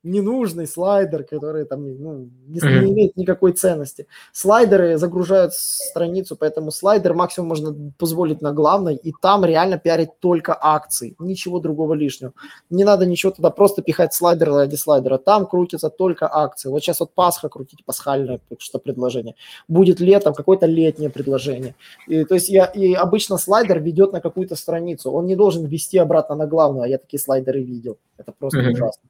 ненужный 0.03 0.67
слайдер, 0.67 1.25
который 1.25 1.65
там 1.65 1.83
ну, 1.83 2.29
не, 2.47 2.61
не 2.61 2.93
имеет 2.93 3.17
никакой 3.17 3.53
ценности. 3.53 4.07
Слайдеры 4.33 4.99
загружают 4.99 5.55
страницу, 5.55 6.37
поэтому 6.37 6.71
слайдер 6.71 7.15
максимум 7.15 7.49
можно 7.49 7.93
позволить 7.99 8.41
на 8.43 8.53
главной, 8.53 8.97
и 8.97 9.13
там 9.21 9.45
реально 9.45 9.79
пиарить 9.79 10.19
только 10.19 10.57
акции, 10.61 11.15
ничего 11.19 11.61
другого 11.61 11.95
лишнего. 11.95 12.33
Не 12.71 12.85
надо 12.85 13.07
ничего 13.07 13.33
туда 13.33 13.51
просто 13.51 13.83
пихать 13.83 14.13
слайдер 14.13 14.51
ради 14.51 14.75
слайдера, 14.75 15.19
там 15.19 15.47
крутятся 15.47 15.89
только 15.89 16.29
акции. 16.33 16.69
Вот 16.69 16.83
сейчас 16.83 17.01
вот 17.01 17.13
Пасха 17.15 17.49
крутите, 17.49 17.85
пасхальное 17.85 18.41
что 18.59 18.79
предложение. 18.79 19.35
Будет 19.69 20.01
летом 20.01 20.35
какое-то 20.35 20.67
летнее 20.67 21.11
предложение. 21.11 21.75
И, 22.09 22.25
то 22.25 22.35
есть 22.35 22.49
я, 22.49 22.67
и 22.67 22.93
обычно 22.93 23.39
слайдер 23.39 23.81
ведет 23.81 24.13
на 24.13 24.21
какую-то 24.21 24.57
страницу, 24.57 25.11
он 25.11 25.27
не 25.27 25.37
должен 25.37 25.67
вести 25.67 25.99
обратно 25.99 26.35
на 26.35 26.47
главную, 26.47 26.85
а 26.85 26.89
я 26.89 26.99
такие 26.99 27.21
слайдеры 27.21 27.63
видел. 27.63 27.99
Это 28.17 28.33
просто 28.33 28.59
ужасно. 28.59 29.03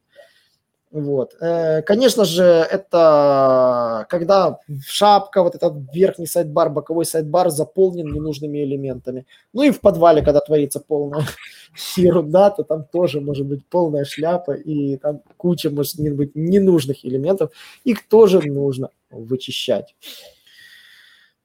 Вот. 0.92 1.34
Э, 1.40 1.80
конечно 1.80 2.26
же, 2.26 2.44
это 2.44 4.06
когда 4.10 4.58
шапка, 4.86 5.42
вот 5.42 5.54
этот 5.54 5.72
верхний 5.94 6.26
сайдбар, 6.26 6.68
боковой 6.68 7.06
сайдбар 7.06 7.48
заполнен 7.48 8.12
ненужными 8.12 8.62
элементами. 8.62 9.26
Ну 9.54 9.62
и 9.62 9.70
в 9.70 9.80
подвале, 9.80 10.20
когда 10.20 10.40
творится 10.40 10.80
полная 10.80 11.26
ерунда, 11.96 12.50
то 12.50 12.62
там 12.62 12.84
тоже 12.84 13.22
может 13.22 13.46
быть 13.46 13.66
полная 13.66 14.04
шляпа, 14.04 14.52
и 14.52 14.98
там 14.98 15.22
куча 15.38 15.70
может 15.70 15.98
быть 15.98 16.32
ненужных 16.34 17.06
элементов. 17.06 17.52
Их 17.84 18.06
тоже 18.06 18.42
нужно 18.46 18.90
вычищать. 19.10 19.94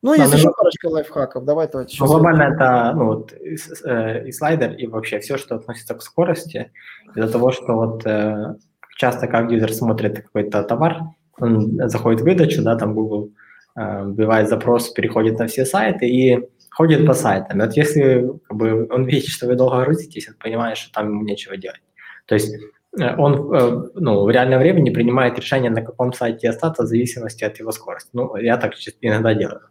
Ну, 0.01 0.13
есть 0.13 0.33
еще 0.33 0.51
парочка 0.51 0.87
лайфхаков. 0.87 1.45
Давай 1.45 1.67
то. 1.69 1.85
Ну, 1.99 2.05
глобально 2.05 2.53
это 2.53 2.93
ну, 2.95 3.05
вот, 3.05 3.33
и, 3.33 3.57
э, 3.85 4.27
и 4.27 4.31
слайдер, 4.31 4.73
и 4.73 4.87
вообще 4.87 5.19
все, 5.19 5.37
что 5.37 5.55
относится 5.55 5.95
к 5.95 6.01
скорости, 6.01 6.71
из-за 7.15 7.31
того, 7.31 7.51
что 7.51 7.73
вот 7.73 8.05
э, 8.05 8.55
часто 8.97 9.27
как 9.27 9.51
юзер 9.51 9.73
смотрит 9.73 10.21
какой-то 10.23 10.63
товар, 10.63 11.01
он 11.39 11.79
заходит 11.89 12.21
в 12.21 12.23
выдачу, 12.23 12.63
да, 12.63 12.75
там 12.75 12.93
Google 12.93 13.31
э, 13.75 14.05
вбивает 14.05 14.49
запрос, 14.49 14.89
переходит 14.89 15.39
на 15.39 15.47
все 15.47 15.65
сайты 15.65 16.07
и 16.07 16.39
ходит 16.71 17.05
по 17.05 17.13
сайтам. 17.13 17.59
Вот 17.59 17.77
если 17.77 18.27
как 18.47 18.57
бы, 18.57 18.87
он 18.89 19.05
видит, 19.05 19.29
что 19.29 19.47
вы 19.47 19.55
долго 19.55 19.83
грузитесь, 19.83 20.27
он 20.27 20.35
понимает, 20.39 20.77
что 20.77 20.91
там 20.91 21.09
ему 21.09 21.23
нечего 21.23 21.57
делать. 21.57 21.81
То 22.25 22.35
есть 22.35 22.53
э, 22.99 23.15
он 23.17 23.53
э, 23.55 23.89
ну, 23.95 24.23
в 24.23 24.29
реальном 24.31 24.59
времени 24.59 24.89
принимает 24.89 25.37
решение, 25.37 25.69
на 25.69 25.83
каком 25.83 26.11
сайте 26.13 26.49
остаться, 26.49 26.83
в 26.83 26.87
зависимости 26.87 27.43
от 27.43 27.59
его 27.59 27.71
скорости. 27.71 28.09
Ну, 28.13 28.35
я 28.37 28.57
так 28.57 28.73
иногда 29.01 29.33
делаю. 29.33 29.61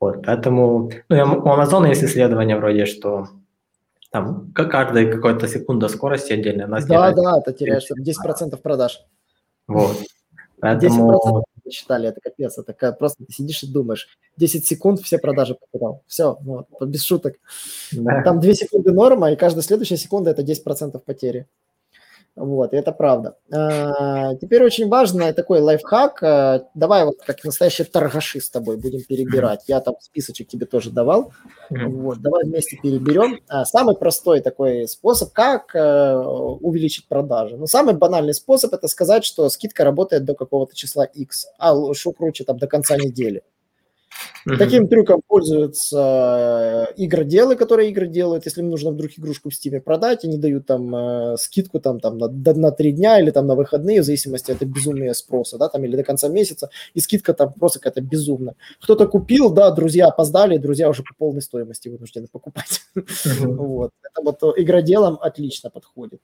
Вот, 0.00 0.24
поэтому, 0.24 0.90
ну, 1.10 1.16
у 1.16 1.48
Amazon 1.48 1.86
есть 1.88 2.04
исследование 2.04 2.56
вроде, 2.56 2.86
что 2.86 3.28
там 4.10 4.52
каждая 4.52 5.10
какая-то 5.10 5.48
секунда 5.48 5.88
скорости 5.88 6.32
отдельно. 6.32 6.66
Нас 6.66 6.84
да, 6.86 7.12
да, 7.12 7.40
ты 7.40 7.52
теряешь 7.52 7.86
10% 7.90 8.56
продаж. 8.56 9.04
Вот. 9.66 9.96
Поэтому... 10.60 11.44
10% 11.66 11.70
читали, 11.70 12.08
это 12.08 12.20
капец, 12.20 12.58
это 12.58 12.92
просто 12.92 13.24
ты 13.24 13.32
сидишь 13.32 13.62
и 13.62 13.72
думаешь, 13.72 14.08
10 14.36 14.66
секунд 14.66 15.00
все 15.00 15.18
продажи 15.18 15.54
потерял. 15.54 16.02
Все, 16.06 16.36
вот, 16.40 16.66
без 16.82 17.04
шуток. 17.04 17.36
Да. 17.92 18.22
Там 18.22 18.40
2 18.40 18.54
секунды 18.54 18.92
норма, 18.92 19.30
и 19.30 19.36
каждая 19.36 19.62
следующая 19.62 19.96
секунда 19.96 20.30
это 20.32 20.42
10% 20.42 20.98
потери. 20.98 21.46
Вот, 22.40 22.72
это 22.72 22.92
правда. 22.92 23.36
А, 23.52 24.34
теперь 24.36 24.64
очень 24.64 24.88
важно 24.88 25.30
такой 25.34 25.60
лайфхак. 25.60 26.22
А, 26.22 26.62
давай 26.74 27.04
вот 27.04 27.16
как 27.24 27.44
настоящие 27.44 27.84
торгаши 27.84 28.40
с 28.40 28.48
тобой 28.48 28.78
будем 28.78 29.02
перебирать. 29.02 29.64
Я 29.66 29.80
там 29.80 29.96
списочек 30.00 30.48
тебе 30.48 30.64
тоже 30.64 30.90
давал. 30.90 31.32
Вот, 31.68 32.22
давай 32.22 32.44
вместе 32.44 32.78
переберем. 32.82 33.40
А, 33.46 33.66
самый 33.66 33.94
простой 33.94 34.40
такой 34.40 34.88
способ, 34.88 35.32
как 35.34 35.74
увеличить 35.74 37.08
продажи. 37.08 37.58
Ну, 37.58 37.66
самый 37.66 37.94
банальный 37.94 38.32
способ– 38.32 38.72
это 38.74 38.88
сказать, 38.88 39.24
что 39.24 39.50
скидка 39.50 39.84
работает 39.84 40.24
до 40.24 40.34
какого-то 40.34 40.74
числа 40.74 41.04
X, 41.04 41.46
а 41.58 41.74
что 41.92 42.12
круче, 42.12 42.44
там, 42.44 42.56
до 42.56 42.66
конца 42.66 42.96
недели. 42.96 43.42
Uh-huh. 44.46 44.56
Таким 44.56 44.88
трюком 44.88 45.20
пользуются 45.26 46.86
э, 46.88 46.94
игроделы, 46.96 47.56
которые 47.56 47.90
игры 47.90 48.06
делают. 48.06 48.46
Если 48.46 48.62
им 48.62 48.70
нужно 48.70 48.90
вдруг 48.90 49.10
игрушку 49.16 49.50
в 49.50 49.52
Steam 49.52 49.80
продать, 49.80 50.24
они 50.24 50.38
дают 50.38 50.66
там 50.66 50.94
э, 50.94 51.36
скидку 51.36 51.78
там, 51.78 52.00
там 52.00 52.18
на, 52.18 52.28
на 52.28 52.70
3 52.70 52.92
дня 52.92 53.20
или 53.20 53.30
там 53.30 53.46
на 53.46 53.54
выходные, 53.54 54.00
в 54.00 54.04
зависимости 54.04 54.50
от 54.50 54.62
безумия 54.62 55.12
спроса, 55.12 55.58
да, 55.58 55.68
там 55.68 55.84
или 55.84 55.96
до 55.96 56.04
конца 56.04 56.28
месяца, 56.28 56.70
и 56.94 57.00
скидка 57.00 57.34
там 57.34 57.52
просто 57.52 57.78
какая-то 57.78 58.00
безумная. 58.00 58.54
Кто-то 58.80 59.06
купил, 59.06 59.50
да, 59.50 59.70
друзья 59.70 60.06
опоздали, 60.06 60.56
друзья 60.56 60.88
уже 60.88 61.02
по 61.02 61.14
полной 61.16 61.42
стоимости 61.42 61.88
вынуждены 61.88 62.26
покупать. 62.30 62.80
Вот. 63.60 63.92
Это 64.02 64.22
вот 64.22 64.42
э, 64.42 64.62
игроделам 64.62 65.18
отлично 65.20 65.70
подходит. 65.70 66.20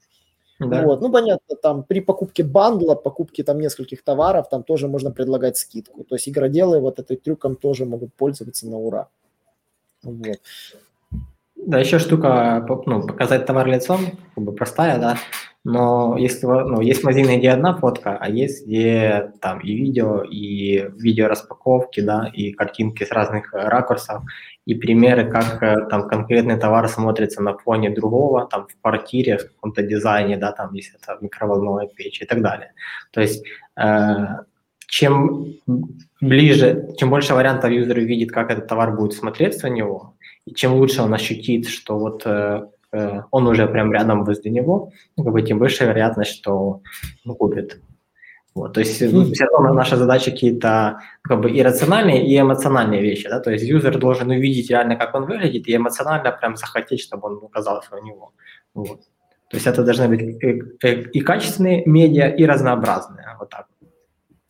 Да. 0.59 0.83
Вот. 0.83 1.01
Ну, 1.03 1.11
понятно, 1.11 1.57
там 1.57 1.83
при 1.83 2.01
покупке 2.01 2.43
бандла, 2.43 2.95
покупке 2.95 3.43
там 3.45 3.61
нескольких 3.61 4.03
товаров, 4.03 4.49
там 4.49 4.63
тоже 4.63 4.89
можно 4.89 5.11
предлагать 5.11 5.57
скидку. 5.59 6.05
То 6.05 6.15
есть 6.15 6.29
игроделы 6.29 6.81
вот 6.81 6.99
этой 6.99 7.17
трюком 7.17 7.57
тоже 7.57 7.85
могут 7.85 8.15
пользоваться 8.15 8.67
на 8.67 8.79
ура. 8.79 9.09
Вот. 10.03 10.39
Да, 11.57 11.79
еще 11.79 11.99
штука, 11.99 12.65
ну, 12.87 13.07
показать 13.07 13.47
товар 13.47 13.67
лицом, 13.67 14.01
как 14.35 14.45
бы 14.45 14.53
простая, 14.53 14.99
да, 14.99 15.17
но 15.65 16.17
если, 16.17 16.47
ну, 16.47 16.81
есть 16.81 17.03
магазины, 17.03 17.39
где 17.39 17.51
одна 17.51 17.75
фотка, 17.75 18.17
а 18.21 18.29
есть 18.29 18.67
где 18.67 19.33
там 19.41 19.59
и 19.61 19.75
видео, 19.75 20.23
и 20.23 20.89
видео 20.97 21.27
распаковки, 21.27 22.01
да, 22.01 22.31
и 22.33 22.53
картинки 22.53 23.05
с 23.05 23.11
разных 23.11 23.53
ракурсов, 23.53 24.23
и 24.67 24.75
примеры, 24.75 25.31
как 25.31 25.63
э, 25.63 25.87
там 25.89 26.09
конкретный 26.09 26.59
товар 26.59 26.89
смотрится 26.89 27.41
на 27.41 27.57
фоне 27.57 27.91
другого, 27.91 28.47
там 28.47 28.67
в 28.67 28.81
квартире, 28.83 29.39
в 29.39 29.49
каком-то 29.49 29.83
дизайне, 29.83 30.37
да, 30.37 30.53
там 30.53 30.75
если 30.75 30.99
это 31.01 31.17
микроволновая 31.21 31.87
печь 31.87 32.21
и 32.21 32.27
так 32.27 32.43
далее. 32.43 32.73
То 33.13 33.21
есть 33.21 33.45
э, 33.77 34.27
чем 34.89 35.55
ближе, 36.21 36.89
чем 36.99 37.11
больше 37.11 37.35
вариантов 37.35 37.71
юзер 37.71 37.97
увидит, 37.99 38.33
как 38.33 38.51
этот 38.51 38.67
товар 38.67 38.95
будет 38.97 39.13
смотреться 39.13 39.69
на 39.69 39.75
него, 39.75 40.15
и 40.47 40.53
чем 40.53 40.75
лучше 40.75 41.03
он 41.03 41.15
ощутит, 41.15 41.69
что 41.69 41.99
вот 41.99 42.23
э, 42.27 42.67
э, 42.93 43.21
он 43.31 43.47
уже 43.47 43.69
прям 43.69 43.93
рядом 43.93 44.25
возле 44.25 44.51
него, 44.51 44.93
ну, 45.17 45.25
как 45.25 45.33
бы, 45.33 45.43
тем 45.43 45.59
выше 45.59 45.85
вероятность, 45.85 46.33
что 46.33 46.83
он 47.25 47.35
купит. 47.37 47.81
Вот, 48.57 48.73
то 48.73 48.81
есть 48.81 49.03
mm-hmm. 49.03 49.33
все 49.35 49.45
равно 49.45 49.75
наша 49.75 49.97
задача 49.97 50.31
какие-то 50.31 51.01
как 51.21 51.41
бы 51.43 51.51
иррациональные 51.51 52.27
и 52.27 52.41
эмоциональные 52.41 53.03
вещи, 53.03 53.29
да, 53.29 53.39
то 53.39 53.51
есть 53.51 53.69
юзер 53.69 53.99
должен 53.99 54.31
увидеть 54.31 54.71
реально, 54.71 54.97
как 54.97 55.15
он 55.15 55.27
выглядит, 55.27 55.69
и 55.69 55.77
эмоционально 55.77 56.33
прям 56.33 56.57
захотеть, 56.57 57.03
чтобы 57.03 57.29
он 57.29 57.45
оказался 57.45 57.95
у 57.95 58.03
него. 58.03 58.33
Вот. 58.73 59.01
То 59.51 59.57
есть 59.57 59.67
это 59.67 59.85
должны 59.85 60.09
быть 60.09 60.23
и, 60.23 60.89
и, 60.89 61.19
и 61.19 61.21
качественные 61.21 61.83
медиа, 61.85 62.29
и 62.29 62.47
разнообразные, 62.47 63.37
вот 63.39 63.51
так. 63.51 63.67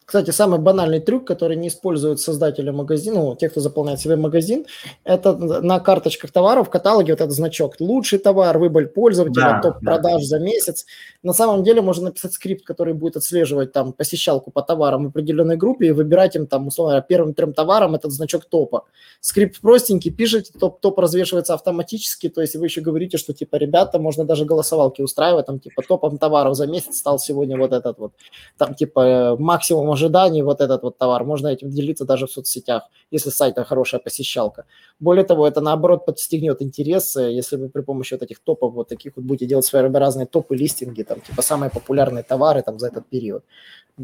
Кстати, 0.06 0.30
самый 0.30 0.60
банальный 0.60 1.00
трюк, 1.00 1.26
который 1.26 1.56
не 1.56 1.66
используют 1.66 2.20
создатели 2.20 2.70
магазина, 2.70 3.16
ну, 3.16 3.34
те, 3.34 3.48
кто 3.48 3.60
заполняет 3.60 3.98
себе 3.98 4.14
магазин, 4.14 4.64
это 5.02 5.34
на 5.36 5.80
карточках 5.80 6.30
товаров 6.30 6.68
в 6.68 6.70
каталоге 6.70 7.12
вот 7.12 7.20
этот 7.20 7.34
значок 7.34 7.74
«Лучший 7.80 8.20
товар», 8.20 8.56
«Выбор 8.56 8.86
пользователя», 8.86 9.60
да, 9.60 9.60
«Топ-продаж 9.60 10.22
да. 10.22 10.26
за 10.28 10.38
месяц». 10.38 10.86
На 11.24 11.32
самом 11.32 11.64
деле 11.64 11.82
можно 11.82 12.04
написать 12.04 12.34
скрипт, 12.34 12.64
который 12.64 12.94
будет 12.94 13.16
отслеживать 13.16 13.72
там 13.72 13.92
посещалку 13.92 14.52
по 14.52 14.62
товарам 14.62 15.06
в 15.06 15.08
определенной 15.08 15.56
группе 15.56 15.88
и 15.88 15.90
выбирать 15.90 16.36
им 16.36 16.46
там, 16.46 16.68
условно, 16.68 17.02
первым 17.02 17.34
трем 17.34 17.52
товарам 17.52 17.96
этот 17.96 18.12
значок 18.12 18.44
топа. 18.44 18.84
Скрипт 19.18 19.60
простенький, 19.60 20.12
пишите, 20.12 20.52
топ, 20.56 20.80
топ 20.80 21.00
развешивается 21.00 21.54
автоматически, 21.54 22.28
то 22.28 22.42
есть 22.42 22.54
вы 22.54 22.66
еще 22.66 22.80
говорите, 22.80 23.18
что 23.18 23.32
типа, 23.32 23.56
ребята, 23.56 23.98
можно 23.98 24.24
даже 24.24 24.44
голосовалки 24.44 25.02
устраивать, 25.02 25.46
там 25.46 25.58
типа 25.58 25.82
топом 25.82 26.18
товаров 26.18 26.54
за 26.54 26.68
месяц 26.68 26.98
стал 26.98 27.18
сегодня 27.18 27.58
вот 27.58 27.72
этот 27.72 27.98
вот, 27.98 28.12
там 28.56 28.76
типа 28.76 29.34
максимум 29.40 29.95
ожиданий 29.96 30.42
вот 30.42 30.60
этот 30.60 30.82
вот 30.82 30.98
товар. 30.98 31.24
Можно 31.24 31.48
этим 31.48 31.70
делиться 31.70 32.04
даже 32.04 32.26
в 32.26 32.30
соцсетях, 32.30 32.82
если 33.14 33.30
сайта 33.30 33.64
хорошая 33.64 34.00
посещалка. 34.00 34.64
Более 35.00 35.24
того, 35.24 35.46
это 35.46 35.60
наоборот 35.60 36.06
подстегнет 36.06 36.62
интерес, 36.62 37.16
если 37.16 37.56
вы 37.56 37.68
при 37.68 37.82
помощи 37.82 38.14
вот 38.14 38.22
этих 38.22 38.38
топов 38.38 38.74
вот 38.74 38.88
таких 38.88 39.16
вот 39.16 39.24
будете 39.24 39.46
делать 39.46 39.64
своеобразные 39.64 40.26
топы, 40.26 40.56
листинги, 40.56 41.02
там, 41.02 41.20
типа 41.20 41.42
самые 41.42 41.70
популярные 41.70 42.22
товары 42.22 42.62
там 42.62 42.78
за 42.78 42.86
этот 42.86 43.06
период. 43.06 43.42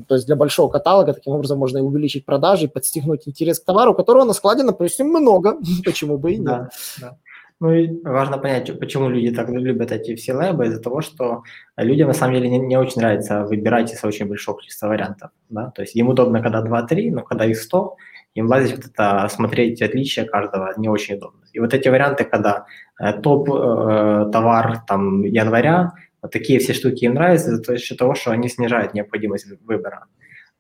То 0.09 0.15
есть 0.15 0.27
для 0.27 0.37
большого 0.37 0.71
каталога 0.71 1.13
таким 1.13 1.35
образом 1.35 1.59
можно 1.59 1.79
и 1.79 1.83
увеличить 1.83 2.25
продажи, 2.25 2.65
и 2.65 2.69
подстегнуть 2.69 3.29
интерес 3.29 3.61
к 3.61 3.65
товару, 3.65 3.95
которого 3.95 4.25
на 4.25 4.33
складе, 4.33 4.65
допустим, 4.65 5.09
много. 5.09 5.57
Почему 5.85 6.19
бы 6.19 6.33
и 6.33 6.39
нет? 6.39 6.47
Да, 6.47 6.71
да. 7.01 7.19
Ну 7.63 7.73
и 7.73 8.03
важно 8.03 8.39
понять, 8.39 8.77
почему 8.81 9.09
люди 9.09 9.31
так 9.31 9.49
любят 9.49 9.93
эти 9.93 10.17
все 10.17 10.35
лэбы, 10.35 10.67
из-за 10.67 10.81
того, 10.81 11.01
что 11.01 11.45
людям 11.77 12.09
на 12.09 12.13
самом 12.13 12.35
деле 12.35 12.51
не, 12.51 12.59
не 12.59 12.77
очень 12.77 13.01
нравится 13.01 13.45
выбирать 13.45 13.93
из 13.93 14.03
очень 14.03 14.27
большого 14.27 14.57
количества 14.57 14.89
вариантов. 14.89 15.31
Да? 15.49 15.71
То 15.71 15.83
есть 15.83 15.95
им 15.95 16.09
удобно, 16.09 16.43
когда 16.43 16.61
2-3, 16.61 17.13
но 17.13 17.23
когда 17.23 17.45
их 17.45 17.57
100, 17.57 17.97
им 18.35 18.49
лазить 18.49 18.75
вот 18.75 18.87
это, 18.87 19.29
смотреть 19.29 19.81
отличия 19.81 20.25
каждого 20.25 20.73
не 20.77 20.89
очень 20.89 21.15
удобно. 21.15 21.39
И 21.53 21.61
вот 21.61 21.73
эти 21.73 21.87
варианты, 21.87 22.25
когда 22.25 22.67
э, 23.01 23.13
топ 23.21 23.49
э, 23.49 24.31
товар 24.33 24.83
там 24.89 25.23
января, 25.23 25.93
вот 26.21 26.33
такие 26.33 26.59
все 26.59 26.73
штуки 26.73 27.05
им 27.05 27.15
нравятся 27.15 27.59
за 27.59 27.79
счет 27.79 27.97
того, 27.97 28.17
что 28.17 28.33
они 28.33 28.49
снижают 28.49 28.93
необходимость 28.93 29.47
выбора. 29.65 30.07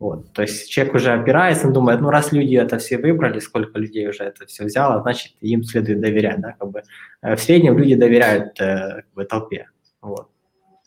Вот. 0.02 0.32
То 0.32 0.42
есть 0.42 0.68
человек 0.68 0.96
уже 0.96 1.12
опирается, 1.12 1.70
думает, 1.70 2.00
ну 2.00 2.10
раз 2.10 2.32
люди 2.32 2.56
это 2.56 2.78
все 2.78 2.98
выбрали, 2.98 3.38
сколько 3.38 3.78
людей 3.78 4.08
уже 4.08 4.24
это 4.24 4.46
все 4.46 4.64
взяло, 4.64 5.00
значит 5.00 5.34
им 5.40 5.62
следует 5.62 6.00
доверять. 6.00 6.40
Да? 6.40 6.56
Как 6.58 6.70
бы, 6.72 6.82
э, 7.22 7.36
в 7.36 7.40
среднем 7.40 7.78
люди 7.78 7.94
доверяют 7.94 8.60
э, 8.60 9.02
как 9.02 9.14
бы, 9.14 9.24
толпе. 9.24 9.68
Вот. 10.00 10.26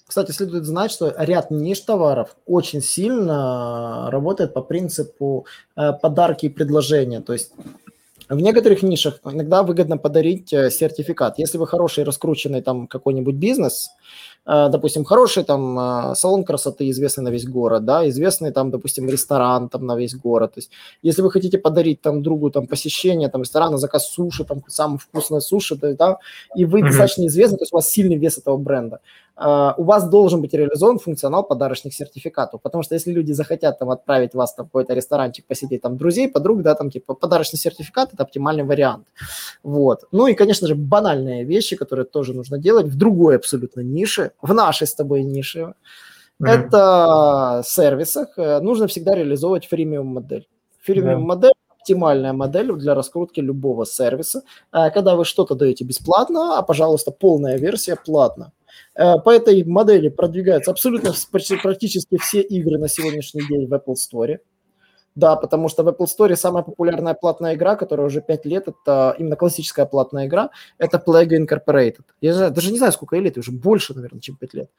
Кстати, 0.05 0.31
следует 0.31 0.65
знать, 0.65 0.91
что 0.91 1.15
ряд 1.17 1.49
ниш 1.49 1.79
товаров 1.79 2.35
очень 2.45 2.81
сильно 2.81 4.09
работает 4.11 4.53
по 4.53 4.61
принципу 4.61 5.45
э, 5.77 5.93
подарки 5.93 6.47
и 6.47 6.49
предложения. 6.49 7.21
То 7.21 7.31
есть 7.31 7.53
в 8.29 8.39
некоторых 8.39 8.83
нишах 8.83 9.19
иногда 9.23 9.63
выгодно 9.63 9.97
подарить 9.97 10.49
сертификат. 10.49 11.39
Если 11.39 11.57
вы 11.57 11.67
хороший 11.67 12.03
раскрученный 12.03 12.61
там 12.61 12.87
какой-нибудь 12.87 13.35
бизнес, 13.35 13.89
Э, 14.45 14.69
допустим, 14.69 15.03
хороший 15.03 15.43
там 15.43 15.79
э, 15.79 16.15
салон 16.15 16.43
красоты, 16.43 16.89
известный 16.89 17.23
на 17.23 17.29
весь 17.29 17.47
город, 17.47 17.85
да, 17.85 18.07
известный 18.09 18.51
там, 18.51 18.69
допустим, 18.69 19.09
ресторан 19.09 19.69
там 19.69 19.85
на 19.85 19.95
весь 19.97 20.15
город. 20.15 20.53
То 20.53 20.59
есть, 20.59 20.71
если 21.01 21.23
вы 21.23 21.31
хотите 21.31 21.57
подарить 21.57 22.01
там 22.01 22.21
другу 22.21 22.51
там 22.51 22.67
посещение 22.67 23.29
там 23.29 23.41
ресторана, 23.41 23.77
заказ 23.77 24.07
суши, 24.07 24.43
там 24.43 24.61
самое 24.67 24.99
вкусное 24.99 25.39
суши, 25.39 25.75
да, 25.75 26.17
и 26.55 26.65
вы 26.65 26.81
mm-hmm. 26.81 26.87
достаточно 26.87 27.25
известны, 27.25 27.57
то 27.57 27.63
есть 27.63 27.73
у 27.73 27.77
вас 27.77 27.89
сильный 27.89 28.17
вес 28.17 28.37
этого 28.37 28.57
бренда, 28.57 28.99
у 29.37 29.83
вас 29.83 30.09
должен 30.09 30.41
быть 30.41 30.53
реализован 30.53 30.97
функционал 30.97 31.43
подарочных 31.43 31.93
сертификатов, 31.93 32.61
потому 32.61 32.83
что 32.83 32.95
если 32.95 33.11
люди 33.11 33.33
захотят 33.33 33.79
там 33.79 33.89
отправить 33.89 34.33
вас 34.33 34.53
в 34.53 34.55
какой-то 34.55 34.93
ресторанчик 34.93 35.45
посетить 35.45 35.81
там 35.81 35.97
друзей, 35.97 36.29
подруг, 36.29 36.61
да, 36.61 36.73
там 36.75 36.89
типа 36.89 37.15
подарочный 37.15 37.59
сертификат– 37.59 38.13
это 38.13 38.23
оптимальный 38.23 38.63
вариант. 38.63 39.07
Вот. 39.61 40.05
Ну 40.11 40.27
и, 40.27 40.35
конечно 40.35 40.67
же, 40.67 40.75
банальные 40.75 41.43
вещи, 41.43 41.75
которые 41.75 42.05
тоже 42.05 42.33
нужно 42.33 42.57
делать 42.57 42.85
в 42.85 42.97
другой 42.97 43.35
абсолютно 43.35 43.81
нише, 43.81 44.31
в 44.41 44.53
нашей 44.53 44.87
с 44.87 44.95
тобой 44.95 45.23
нише, 45.23 45.73
mm-hmm. 46.41 46.47
это 46.47 47.61
в 47.63 47.69
сервисах 47.69 48.37
нужно 48.37 48.87
всегда 48.87 49.15
реализовывать 49.15 49.67
фримиум 49.67 50.07
модель. 50.07 50.47
Фримиум 50.83 51.23
yeah. 51.23 51.25
модель 51.25 51.51
оптимальная 51.85 52.33
модель 52.33 52.73
для 52.73 52.95
раскрутки 52.95 53.41
любого 53.41 53.85
сервиса, 53.85 54.41
э, 54.73 54.89
когда 54.89 55.15
вы 55.15 55.23
что-то 55.23 55.55
даете 55.55 55.83
бесплатно, 55.83 56.57
а, 56.57 56.61
пожалуйста, 56.63 57.11
полная 57.11 57.57
версия 57.57 57.95
платно. 57.95 58.51
Э, 58.95 59.19
по 59.19 59.29
этой 59.29 59.63
модели 59.63 60.09
продвигаются 60.09 60.71
абсолютно 60.71 61.13
практически 61.61 62.17
все 62.17 62.41
игры 62.41 62.77
на 62.77 62.87
сегодняшний 62.87 63.41
день 63.47 63.67
в 63.67 63.73
Apple 63.73 63.95
Store. 63.95 64.39
Да, 65.15 65.37
потому 65.37 65.69
что 65.69 65.83
в 65.83 65.87
Apple 65.87 66.07
Store 66.07 66.35
самая 66.35 66.63
популярная 66.63 67.13
платная 67.13 67.55
игра, 67.55 67.77
которая 67.77 68.07
уже 68.07 68.21
5 68.21 68.45
лет, 68.45 68.67
это 68.67 69.15
именно 69.17 69.37
классическая 69.37 69.85
платная 69.85 70.27
игра, 70.27 70.49
это 70.77 71.01
Plague 71.05 71.29
Incorporated. 71.29 72.03
Я 72.19 72.49
даже 72.49 72.71
не 72.71 72.77
знаю, 72.77 72.91
сколько 72.91 73.15
лет, 73.15 73.37
уже 73.37 73.53
больше, 73.53 73.93
наверное, 73.93 74.19
чем 74.19 74.35
5 74.35 74.53
лет. 74.53 74.69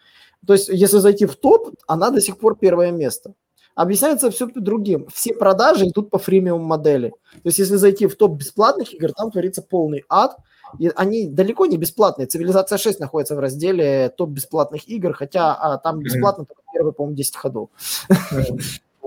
То 0.46 0.52
есть, 0.52 0.68
если 0.68 0.98
зайти 0.98 1.24
в 1.24 1.36
топ, 1.36 1.70
она 1.86 2.10
до 2.10 2.20
сих 2.20 2.38
пор 2.38 2.58
первое 2.58 2.90
место. 2.90 3.32
Объясняется 3.76 4.32
все 4.32 4.46
другим. 4.46 5.06
Все 5.14 5.32
продажи 5.32 5.86
идут 5.86 6.10
по 6.10 6.18
фримиум 6.18 6.62
модели. 6.62 7.10
То 7.10 7.40
есть, 7.44 7.60
если 7.60 7.76
зайти 7.76 8.08
в 8.08 8.16
топ 8.16 8.32
бесплатных 8.32 8.92
игр, 8.92 9.12
там 9.12 9.30
творится 9.30 9.62
полный 9.62 10.04
ад– 10.08 10.36
и 10.78 10.90
они 10.94 11.26
далеко 11.26 11.66
не 11.66 11.76
бесплатные. 11.76 12.26
Цивилизация 12.26 12.78
6 12.78 13.00
находится 13.00 13.34
в 13.34 13.38
разделе 13.38 14.12
топ 14.16 14.30
бесплатных 14.30 14.88
игр, 14.88 15.12
хотя 15.12 15.54
а, 15.54 15.78
там 15.78 16.00
бесплатно 16.00 16.44
только 16.44 16.62
первые, 16.72 16.92
по-моему, 16.92 17.16
10 17.16 17.36
ходов. 17.36 17.68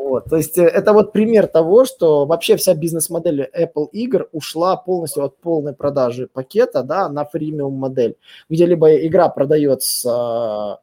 Вот, 0.09 0.25
то 0.25 0.37
есть 0.37 0.57
э, 0.57 0.63
это 0.63 0.91
вот 0.93 1.11
пример 1.11 1.45
того, 1.45 1.85
что 1.85 2.25
вообще 2.25 2.55
вся 2.55 2.73
бизнес-модель 2.73 3.47
Apple 3.55 3.89
игр 3.91 4.27
ушла 4.31 4.75
полностью 4.75 5.23
от 5.23 5.37
полной 5.37 5.73
продажи 5.73 6.25
пакета 6.25 6.81
да, 6.81 7.09
на 7.09 7.25
фримиум 7.25 7.73
модель, 7.73 8.15
где 8.49 8.65
либо 8.65 8.95
игра 9.05 9.29
продается, 9.29 10.79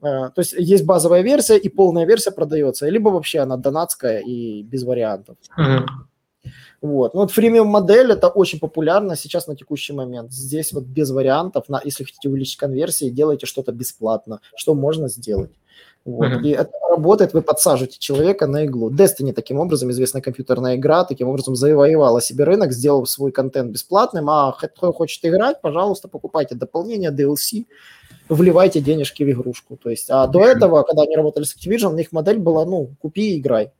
то 0.00 0.32
есть 0.36 0.52
есть 0.52 0.84
базовая 0.84 1.22
версия 1.22 1.56
и 1.56 1.68
полная 1.68 2.06
версия 2.06 2.30
продается, 2.30 2.88
либо 2.88 3.10
вообще 3.10 3.40
она 3.40 3.56
донатская 3.56 4.20
и 4.20 4.62
без 4.62 4.82
вариантов. 4.84 5.36
Uh-huh. 5.58 5.84
Вот. 6.80 7.14
Ну, 7.14 7.20
вот 7.20 7.30
фримиум 7.30 7.68
модель 7.68 8.12
это 8.12 8.28
очень 8.28 8.58
популярно 8.58 9.16
сейчас 9.16 9.46
на 9.46 9.54
текущий 9.54 9.92
момент. 9.92 10.32
Здесь 10.32 10.72
вот 10.72 10.84
без 10.84 11.10
вариантов, 11.10 11.68
на, 11.68 11.80
если 11.84 12.04
хотите 12.04 12.28
увеличить 12.28 12.56
конверсии, 12.56 13.10
делайте 13.10 13.46
что-то 13.46 13.72
бесплатно, 13.72 14.40
что 14.56 14.74
можно 14.74 15.08
сделать. 15.08 15.50
Вот. 16.06 16.26
Uh-huh. 16.26 16.42
И 16.42 16.50
это 16.50 16.72
работает, 16.90 17.34
вы 17.34 17.42
подсаживаете 17.42 17.98
человека 17.98 18.46
на 18.46 18.64
иглу. 18.64 18.90
Destiny 18.90 19.34
таким 19.34 19.58
образом, 19.58 19.90
известная 19.90 20.22
компьютерная 20.22 20.76
игра, 20.76 21.04
таким 21.04 21.28
образом 21.28 21.56
завоевала 21.56 22.22
себе 22.22 22.44
рынок, 22.44 22.72
сделав 22.72 23.08
свой 23.08 23.32
контент 23.32 23.70
бесплатным, 23.70 24.30
а 24.30 24.52
кто 24.52 24.92
хочет 24.92 25.22
играть, 25.26 25.60
пожалуйста, 25.60 26.08
покупайте 26.08 26.54
дополнение, 26.54 27.10
DLC, 27.10 27.66
вливайте 28.30 28.80
денежки 28.80 29.24
в 29.24 29.30
игрушку. 29.30 29.76
То 29.76 29.90
есть, 29.90 30.10
а 30.10 30.26
до 30.26 30.44
этого, 30.44 30.82
когда 30.82 31.02
они 31.02 31.16
работали 31.16 31.44
с 31.44 31.54
Activision, 31.56 31.92
у 31.92 31.96
них 31.96 32.12
модель 32.12 32.38
была, 32.38 32.64
ну, 32.64 32.90
купи 33.00 33.34
и 33.34 33.38
играй. 33.38 33.72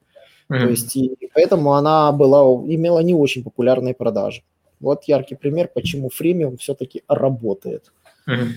Mm-hmm. 0.50 0.60
То 0.60 0.68
есть, 0.68 0.96
и 0.96 1.30
поэтому 1.32 1.74
она 1.74 2.12
была, 2.12 2.42
имела 2.42 3.00
не 3.00 3.14
очень 3.14 3.44
популярные 3.44 3.94
продажи. 3.94 4.42
Вот 4.80 5.04
яркий 5.04 5.36
пример, 5.36 5.70
почему 5.72 6.10
фримиум 6.10 6.56
все-таки 6.56 7.02
работает. 7.08 7.92
Mm-hmm. 8.28 8.48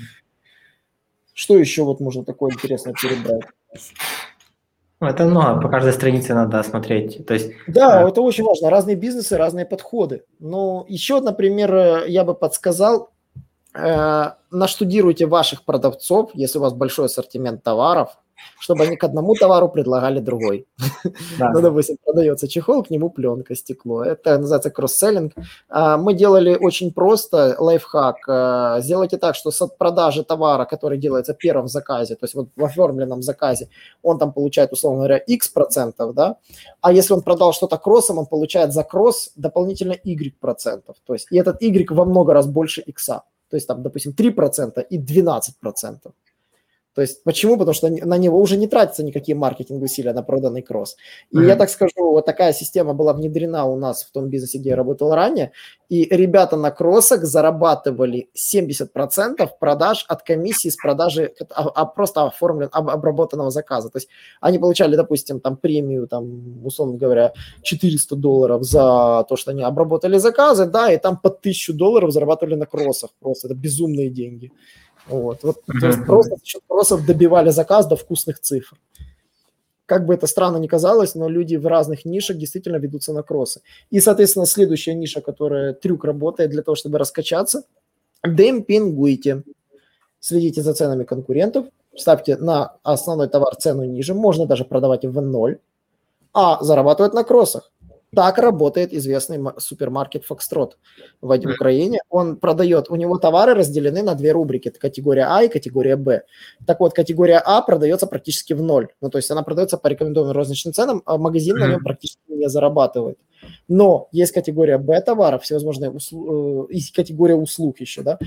Что 1.33 1.57
еще 1.57 1.83
вот 1.83 1.99
можно 1.99 2.23
такое 2.25 2.51
интересное 2.51 2.93
перебрать? 2.93 3.43
Это 4.99 5.25
много, 5.25 5.61
по 5.61 5.69
каждой 5.69 5.91
странице 5.93 6.33
надо 6.33 6.63
смотреть. 6.63 7.25
То 7.25 7.33
есть, 7.33 7.51
да, 7.67 8.03
э... 8.03 8.07
это 8.07 8.21
очень 8.21 8.45
важно. 8.45 8.69
Разные 8.69 8.95
бизнесы, 8.95 9.37
разные 9.37 9.65
подходы. 9.65 10.23
Но 10.39 10.85
еще, 10.87 11.19
например, 11.19 12.05
я 12.07 12.23
бы 12.23 12.33
подсказал, 12.33 13.12
э, 13.73 14.31
наштудируйте 14.51 15.25
ваших 15.25 15.63
продавцов, 15.63 16.31
если 16.33 16.59
у 16.59 16.61
вас 16.61 16.73
большой 16.73 17.05
ассортимент 17.05 17.63
товаров, 17.63 18.17
чтобы 18.59 18.83
они 18.83 18.95
к 18.97 19.03
одному 19.03 19.35
товару 19.35 19.69
предлагали 19.69 20.19
другой. 20.19 20.67
Да. 21.37 21.51
ну, 21.53 21.61
допустим, 21.61 21.97
продается 22.03 22.47
чехол, 22.47 22.83
к 22.83 22.89
нему 22.89 23.09
пленка, 23.09 23.55
стекло. 23.55 24.03
Это 24.03 24.37
называется 24.37 24.69
кросс-селлинг. 24.69 25.33
А, 25.69 25.97
мы 25.97 26.13
делали 26.13 26.55
очень 26.55 26.93
просто 26.93 27.55
лайфхак. 27.59 28.17
А, 28.27 28.79
сделайте 28.81 29.17
так, 29.17 29.35
что 29.35 29.51
с 29.51 29.67
продажи 29.67 30.23
товара, 30.23 30.65
который 30.65 30.97
делается 30.97 31.35
в 31.35 31.67
заказе, 31.67 32.15
то 32.15 32.25
есть 32.25 32.35
вот 32.35 32.49
в 32.55 32.63
оформленном 32.63 33.21
заказе, 33.21 33.69
он 34.01 34.17
там 34.17 34.31
получает, 34.31 34.71
условно 34.71 34.99
говоря, 34.99 35.17
x 35.17 35.49
процентов, 35.49 36.13
да, 36.13 36.37
а 36.81 36.91
если 36.93 37.13
он 37.13 37.21
продал 37.21 37.53
что-то 37.53 37.77
кроссом, 37.77 38.17
он 38.17 38.25
получает 38.25 38.73
за 38.73 38.83
кросс 38.83 39.31
дополнительно 39.35 39.95
y 40.03 40.33
процентов. 40.39 40.95
То 41.05 41.13
есть 41.13 41.27
и 41.31 41.37
этот 41.37 41.61
y 41.61 41.87
во 41.91 42.05
много 42.05 42.33
раз 42.33 42.47
больше 42.47 42.81
x. 42.81 43.09
То 43.53 43.57
есть 43.57 43.67
там, 43.67 43.83
допустим, 43.83 44.13
3% 44.13 44.83
и 44.89 44.97
12%. 44.97 46.11
То 46.95 47.01
есть 47.01 47.23
почему? 47.23 47.57
Потому 47.57 47.73
что 47.73 47.89
на 47.89 48.17
него 48.17 48.39
уже 48.39 48.57
не 48.57 48.67
тратятся 48.67 49.03
никакие 49.03 49.35
маркетинговые 49.35 49.85
усилия 49.85 50.13
на 50.13 50.21
проданный 50.21 50.61
кросс. 50.61 50.95
И 51.31 51.37
mm-hmm. 51.37 51.47
я 51.47 51.55
так 51.55 51.69
скажу, 51.69 51.91
вот 51.97 52.25
такая 52.25 52.53
система 52.53 52.93
была 52.93 53.13
внедрена 53.13 53.65
у 53.65 53.75
нас 53.77 54.03
в 54.03 54.11
том 54.11 54.29
бизнесе, 54.29 54.59
где 54.59 54.69
я 54.69 54.75
работал 54.75 55.13
ранее, 55.13 55.51
и 55.89 56.07
ребята 56.09 56.55
на 56.55 56.71
кроссах 56.71 57.23
зарабатывали 57.23 58.29
70% 58.35 59.47
продаж 59.59 60.05
от 60.07 60.23
комиссии 60.23 60.69
с 60.69 60.75
продажи 60.75 61.33
а, 61.55 61.69
а 61.69 61.85
просто 61.85 62.23
оформлен, 62.23 62.69
об, 62.71 62.89
обработанного 62.89 63.51
заказа. 63.51 63.89
То 63.89 63.97
есть 63.97 64.09
они 64.41 64.59
получали, 64.59 64.95
допустим, 64.95 65.39
там 65.39 65.57
премию, 65.57 66.07
там, 66.07 66.65
условно 66.65 66.97
говоря, 66.97 67.33
400 67.61 68.15
долларов 68.15 68.63
за 68.63 69.25
то, 69.27 69.35
что 69.35 69.51
они 69.51 69.63
обработали 69.63 70.17
заказы, 70.17 70.65
да, 70.65 70.91
и 70.91 70.97
там 70.97 71.17
по 71.17 71.29
1000 71.29 71.73
долларов 71.73 72.11
зарабатывали 72.11 72.55
на 72.55 72.65
кроссах. 72.65 73.11
Просто 73.19 73.47
это 73.47 73.55
безумные 73.55 74.09
деньги. 74.09 74.51
Вот. 75.07 75.43
Вот, 75.43 75.57
mm-hmm. 75.57 75.79
То 75.79 75.87
есть 75.87 76.05
просто 76.05 76.35
кроссов 76.67 77.05
добивали 77.05 77.49
заказ 77.49 77.87
до 77.87 77.95
вкусных 77.95 78.39
цифр. 78.39 78.77
Как 79.85 80.05
бы 80.05 80.13
это 80.13 80.27
странно 80.27 80.57
ни 80.57 80.67
казалось, 80.67 81.13
но 81.13 81.27
люди 81.27 81.57
в 81.57 81.67
разных 81.67 82.05
нишах 82.05 82.37
действительно 82.37 82.77
ведутся 82.77 83.11
на 83.13 83.21
кроссы. 83.21 83.61
И, 83.91 83.99
соответственно, 83.99 84.45
следующая 84.45 84.93
ниша, 84.93 85.21
которая 85.21 85.73
трюк 85.73 86.05
работает 86.05 86.51
для 86.51 86.61
того, 86.61 86.75
чтобы 86.75 86.97
раскачаться, 86.97 87.63
демпингуйте. 88.25 89.43
Следите 90.19 90.61
за 90.61 90.73
ценами 90.73 91.03
конкурентов, 91.03 91.65
ставьте 91.97 92.37
на 92.37 92.77
основной 92.83 93.27
товар 93.27 93.55
цену 93.57 93.83
ниже, 93.83 94.13
можно 94.13 94.45
даже 94.45 94.63
продавать 94.63 95.03
в 95.03 95.21
ноль. 95.21 95.59
а 96.33 96.63
зарабатывает 96.63 97.13
на 97.13 97.23
кроссах. 97.25 97.72
Так 98.15 98.37
работает 98.37 98.93
известный 98.93 99.39
супермаркет 99.57 100.23
Foxtrot 100.29 100.71
в 101.21 101.31
Украине. 101.31 101.99
Он 102.09 102.37
продает, 102.37 102.89
у 102.89 102.95
него 102.95 103.17
товары 103.17 103.53
разделены 103.53 104.03
на 104.03 104.15
две 104.15 104.31
рубрики, 104.31 104.69
это 104.69 104.79
категория 104.79 105.25
А 105.29 105.43
и 105.43 105.47
категория 105.47 105.95
Б. 105.95 106.23
Так 106.65 106.79
вот, 106.79 106.93
категория 106.93 107.41
А 107.43 107.61
продается 107.61 108.07
практически 108.07 108.53
в 108.53 108.61
ноль. 108.61 108.87
Ну, 109.01 109.09
то 109.09 109.17
есть 109.17 109.31
она 109.31 109.43
продается 109.43 109.77
по 109.77 109.87
рекомендованным 109.87 110.35
розничным 110.35 110.73
ценам, 110.73 111.01
а 111.05 111.17
магазин 111.17 111.57
на 111.57 111.67
нем 111.67 111.83
практически 111.83 112.21
не 112.29 112.49
зарабатывает. 112.49 113.17
Но 113.67 114.07
есть 114.11 114.31
категория 114.31 114.77
Б 114.77 115.01
товаров, 115.01 115.43
всевозможные 115.43 115.91
услу... 115.91 116.67
Э, 116.69 116.73
и 116.73 116.81
категория 116.93 117.35
услуг 117.35 117.79
еще, 117.79 118.01
да, 118.01 118.19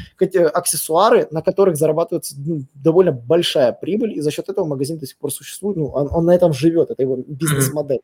аксессуары, 0.53 1.29
на 1.31 1.43
которых 1.43 1.77
зарабатывается 1.77 2.35
ну, 2.39 2.63
довольно 2.75 3.13
большая 3.13 3.73
прибыль, 3.73 4.15
и 4.15 4.21
за 4.21 4.31
счет 4.31 4.49
этого 4.49 4.67
магазин 4.67 4.99
до 4.99 5.07
сих 5.07 5.17
пор 5.19 5.33
существует, 5.33 5.77
ну, 5.77 5.87
он, 5.89 6.09
он 6.11 6.25
на 6.25 6.35
этом 6.35 6.53
живет, 6.53 6.91
это 6.91 7.03
его 7.03 7.17
бизнес-модель. 7.17 8.01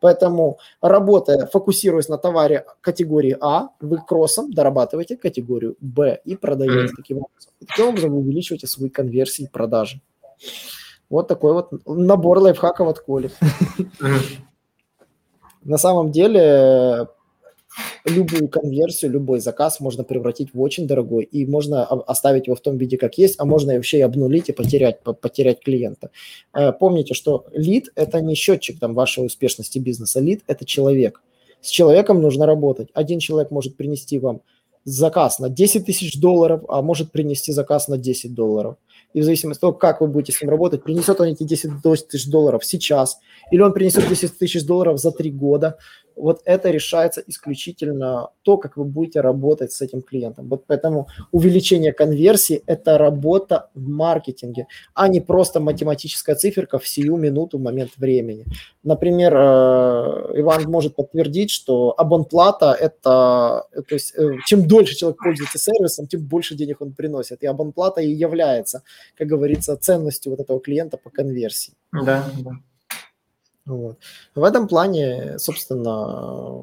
Поэтому, 0.00 0.58
работая, 0.80 1.46
фокусируясь 1.46 2.08
на 2.08 2.18
товаре 2.18 2.66
категории 2.80 3.36
А, 3.40 3.68
вы 3.80 3.98
кроссом 3.98 4.52
дорабатываете 4.52 5.16
категорию 5.16 5.76
Б 5.80 6.20
и 6.24 6.36
продаете 6.36 6.92
таким 6.94 7.18
образом. 7.18 7.52
И 7.60 7.66
таким 7.66 7.88
образом 7.88 8.12
вы 8.12 8.18
увеличиваете 8.18 8.66
свои 8.66 8.90
конверсии 8.90 9.44
и 9.44 9.48
продажи. 9.48 10.00
Вот 11.08 11.28
такой 11.28 11.52
вот 11.52 11.72
набор 11.86 12.38
лайфхаков 12.38 12.88
от 12.88 13.00
Коли. 13.00 13.30
На 15.62 15.78
самом 15.78 16.12
деле 16.12 17.08
любую 18.04 18.48
конверсию, 18.48 19.10
любой 19.10 19.40
заказ 19.40 19.80
можно 19.80 20.04
превратить 20.04 20.54
в 20.54 20.60
очень 20.60 20.86
дорогой, 20.86 21.24
и 21.24 21.46
можно 21.46 21.84
оставить 21.84 22.46
его 22.46 22.56
в 22.56 22.60
том 22.60 22.76
виде, 22.76 22.96
как 22.96 23.18
есть, 23.18 23.36
а 23.38 23.44
можно 23.44 23.74
вообще 23.74 23.98
и 23.98 24.02
обнулить 24.02 24.48
и 24.48 24.52
потерять, 24.52 25.00
потерять 25.02 25.60
клиента. 25.60 26.10
Э, 26.54 26.72
помните, 26.72 27.14
что 27.14 27.46
лид– 27.52 27.90
это 27.94 28.20
не 28.20 28.34
счетчик 28.34 28.78
там, 28.78 28.94
вашей 28.94 29.26
успешности 29.26 29.78
бизнеса, 29.78 30.20
лид– 30.20 30.42
это 30.46 30.64
человек. 30.64 31.22
С 31.60 31.68
человеком 31.68 32.20
нужно 32.22 32.46
работать. 32.46 32.88
Один 32.94 33.18
человек 33.18 33.50
может 33.50 33.76
принести 33.76 34.18
вам 34.18 34.42
заказ 34.84 35.40
на 35.40 35.48
10 35.50 35.84
тысяч 35.84 36.18
долларов, 36.18 36.62
а 36.68 36.80
может 36.80 37.10
принести 37.10 37.52
заказ 37.52 37.88
на 37.88 37.98
10 37.98 38.34
долларов. 38.34 38.76
И 39.14 39.20
в 39.20 39.24
зависимости 39.24 39.58
от 39.58 39.60
того, 39.60 39.72
как 39.72 40.00
вы 40.00 40.06
будете 40.06 40.32
с 40.32 40.40
ним 40.40 40.50
работать, 40.50 40.84
принесет 40.84 41.20
он 41.20 41.28
эти 41.28 41.42
10 41.42 41.82
тысяч 42.08 42.26
долларов 42.26 42.64
сейчас, 42.64 43.18
или 43.50 43.60
он 43.60 43.72
принесет 43.72 44.08
10 44.08 44.38
тысяч 44.38 44.64
долларов 44.64 45.00
за 45.00 45.10
3 45.10 45.30
года, 45.32 45.78
вот 46.16 46.40
это 46.44 46.70
решается 46.70 47.22
исключительно 47.26 48.30
то, 48.42 48.56
как 48.56 48.76
вы 48.76 48.84
будете 48.84 49.20
работать 49.20 49.72
с 49.72 49.80
этим 49.80 50.02
клиентом. 50.02 50.48
Вот 50.48 50.64
поэтому 50.66 51.08
увеличение 51.32 51.92
конверсии– 51.92 52.62
это 52.66 52.98
работа 52.98 53.68
в 53.74 53.88
маркетинге, 53.88 54.66
а 54.94 55.08
не 55.08 55.20
просто 55.20 55.60
математическая 55.60 56.34
циферка 56.34 56.78
в 56.78 56.86
сию 56.88 57.16
минуту, 57.16 57.58
в 57.58 57.62
момент 57.62 57.92
времени. 57.96 58.46
Например, 58.82 59.34
э, 59.36 60.40
Иван 60.40 60.64
может 60.64 60.96
подтвердить, 60.96 61.50
что 61.50 61.94
абонплата– 61.96 62.72
это, 62.80 63.66
то 63.72 63.94
есть 63.94 64.14
э, 64.16 64.38
чем 64.46 64.66
дольше 64.66 64.94
человек 64.96 65.18
пользуется 65.22 65.58
сервисом, 65.58 66.06
тем 66.06 66.22
больше 66.22 66.54
денег 66.54 66.80
он 66.80 66.92
приносит. 66.92 67.42
И 67.42 67.46
абонплата 67.46 68.00
и 68.00 68.10
является, 68.10 68.82
как 69.16 69.28
говорится, 69.28 69.76
ценностью 69.76 70.30
вот 70.30 70.40
этого 70.40 70.60
клиента 70.60 70.96
по 70.96 71.10
конверсии. 71.10 71.74
Да, 71.92 72.24
да. 72.38 72.50
Вот. 73.66 73.98
В 74.34 74.44
этом 74.44 74.68
плане, 74.68 75.38
собственно, 75.38 76.62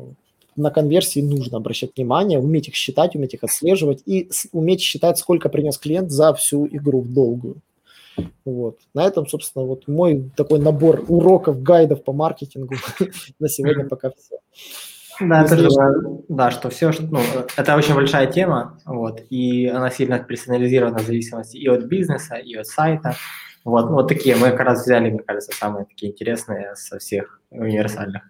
на 0.56 0.72
конверсии 0.72 1.20
нужно 1.20 1.58
обращать 1.58 1.96
внимание, 1.96 2.40
уметь 2.40 2.70
их 2.70 2.76
считать, 2.76 3.16
уметь 3.16 3.34
их 3.34 3.44
отслеживать 3.44 4.02
и 4.06 4.30
уметь 4.52 4.82
считать, 4.82 5.18
сколько 5.18 5.50
принес 5.50 5.78
клиент 5.78 6.12
за 6.12 6.34
всю 6.34 6.66
игру 6.68 7.02
в 7.02 7.14
долгую. 7.14 7.58
Вот. 8.46 8.78
На 8.94 9.06
этом, 9.06 9.28
собственно, 9.28 9.66
вот 9.66 9.88
мой 9.88 10.32
такой 10.36 10.60
набор 10.60 11.04
уроков, 11.08 11.62
гайдов 11.62 12.04
по 12.04 12.14
маркетингу 12.14 12.76
на 13.40 13.50
сегодня 13.50 13.86
пока 13.90 14.12
все. 14.12 14.38
Да, 15.20 15.44
это 15.44 15.58
же, 15.58 15.70
да, 16.30 16.52
что 16.52 16.70
все, 16.70 16.92
что, 16.92 17.04
ну, 17.04 17.20
это 17.56 17.76
очень 17.76 17.94
большая 17.94 18.28
тема, 18.28 18.80
вот, 18.86 19.22
и 19.30 19.68
она 19.68 19.90
сильно 19.90 20.20
персонализирована 20.20 21.00
в 21.00 21.06
зависимости 21.06 21.58
и 21.58 21.68
от 21.68 21.84
бизнеса, 21.86 22.36
и 22.36 22.56
от 22.56 22.68
сайта, 22.68 23.16
вот, 23.64 23.90
вот 23.90 24.08
такие 24.08 24.36
мы 24.36 24.52
как 24.52 24.62
раз 24.62 24.84
взяли, 24.84 25.10
мне 25.10 25.20
кажется, 25.20 25.56
самые 25.56 25.86
такие 25.86 26.12
интересные 26.12 26.76
со 26.76 27.00
всех 27.00 27.42
универсальных. 27.52 28.24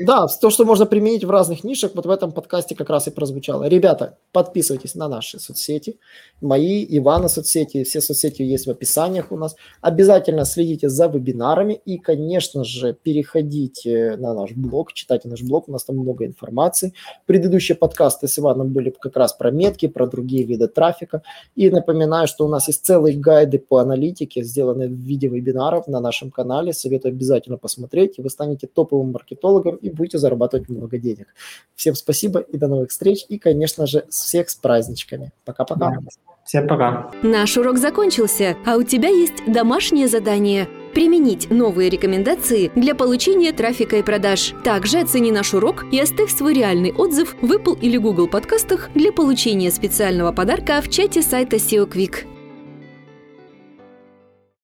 Да, 0.00 0.26
то, 0.26 0.50
что 0.50 0.64
можно 0.64 0.86
применить 0.86 1.22
в 1.22 1.30
разных 1.30 1.62
нишах, 1.62 1.92
вот 1.94 2.04
в 2.04 2.10
этом 2.10 2.32
подкасте 2.32 2.74
как 2.74 2.90
раз 2.90 3.06
и 3.06 3.12
прозвучало. 3.12 3.68
Ребята, 3.68 4.18
подписывайтесь 4.32 4.96
на 4.96 5.08
наши 5.08 5.38
соцсети, 5.38 6.00
мои, 6.40 6.84
Ивана 6.98 7.28
соцсети, 7.28 7.84
все 7.84 8.00
соцсети 8.00 8.42
есть 8.42 8.66
в 8.66 8.70
описаниях 8.70 9.30
у 9.30 9.36
нас. 9.36 9.54
Обязательно 9.80 10.46
следите 10.46 10.88
за 10.88 11.06
вебинарами 11.06 11.80
и, 11.84 11.98
конечно 11.98 12.64
же, 12.64 12.92
переходите 13.00 14.16
на 14.16 14.34
наш 14.34 14.50
блог, 14.56 14.92
читайте 14.94 15.28
наш 15.28 15.42
блог, 15.42 15.68
у 15.68 15.72
нас 15.72 15.84
там 15.84 15.96
много 15.96 16.26
информации. 16.26 16.92
Предыдущие 17.26 17.76
подкасты 17.76 18.26
с 18.26 18.36
Иваном 18.36 18.72
были 18.72 18.90
как 18.90 19.16
раз 19.16 19.32
про 19.32 19.52
метки, 19.52 19.86
про 19.86 20.08
другие 20.08 20.42
виды 20.42 20.66
трафика. 20.66 21.22
И 21.54 21.70
напоминаю, 21.70 22.26
что 22.26 22.44
у 22.46 22.48
нас 22.48 22.66
есть 22.66 22.84
целые 22.84 23.16
гайды 23.16 23.60
по 23.60 23.78
аналитике, 23.78 24.42
сделанные 24.42 24.88
в 24.88 24.92
виде 24.92 25.28
вебинаров 25.28 25.86
на 25.86 26.00
нашем 26.00 26.32
канале. 26.32 26.72
Советую 26.72 27.12
обязательно 27.12 27.58
посмотреть, 27.58 28.18
и 28.18 28.22
вы 28.22 28.28
станете 28.28 28.66
топовым 28.66 29.12
маркетологом 29.12 29.78
и 29.84 29.90
будете 29.90 30.18
зарабатывать 30.18 30.68
много 30.68 30.98
денег. 30.98 31.28
Всем 31.74 31.94
спасибо 31.94 32.40
и 32.40 32.56
до 32.56 32.68
новых 32.68 32.90
встреч. 32.90 33.24
И, 33.28 33.38
конечно 33.38 33.86
же, 33.86 34.04
всех 34.08 34.50
с 34.50 34.54
праздничками. 34.54 35.32
Пока-пока. 35.44 35.98
Всем 36.44 36.66
пока. 36.66 37.10
Наш 37.22 37.56
урок 37.56 37.78
закончился, 37.78 38.56
а 38.66 38.76
у 38.76 38.82
тебя 38.82 39.08
есть 39.08 39.44
домашнее 39.46 40.08
задание– 40.08 40.68
применить 40.94 41.50
новые 41.50 41.90
рекомендации 41.90 42.70
для 42.76 42.94
получения 42.94 43.52
трафика 43.52 43.96
и 43.96 44.02
продаж. 44.02 44.54
Также 44.62 45.00
оцени 45.00 45.32
наш 45.32 45.52
урок 45.52 45.84
и 45.90 45.98
оставь 45.98 46.30
свой 46.30 46.54
реальный 46.54 46.92
отзыв 46.92 47.34
в 47.42 47.52
Apple 47.52 47.78
или 47.80 47.96
Google 47.96 48.28
подкастах 48.28 48.90
для 48.94 49.12
получения 49.12 49.72
специального 49.72 50.30
подарка 50.30 50.80
в 50.80 50.88
чате 50.88 51.22
сайта 51.22 51.56
SEO 51.56 51.90
Quick. 51.90 52.33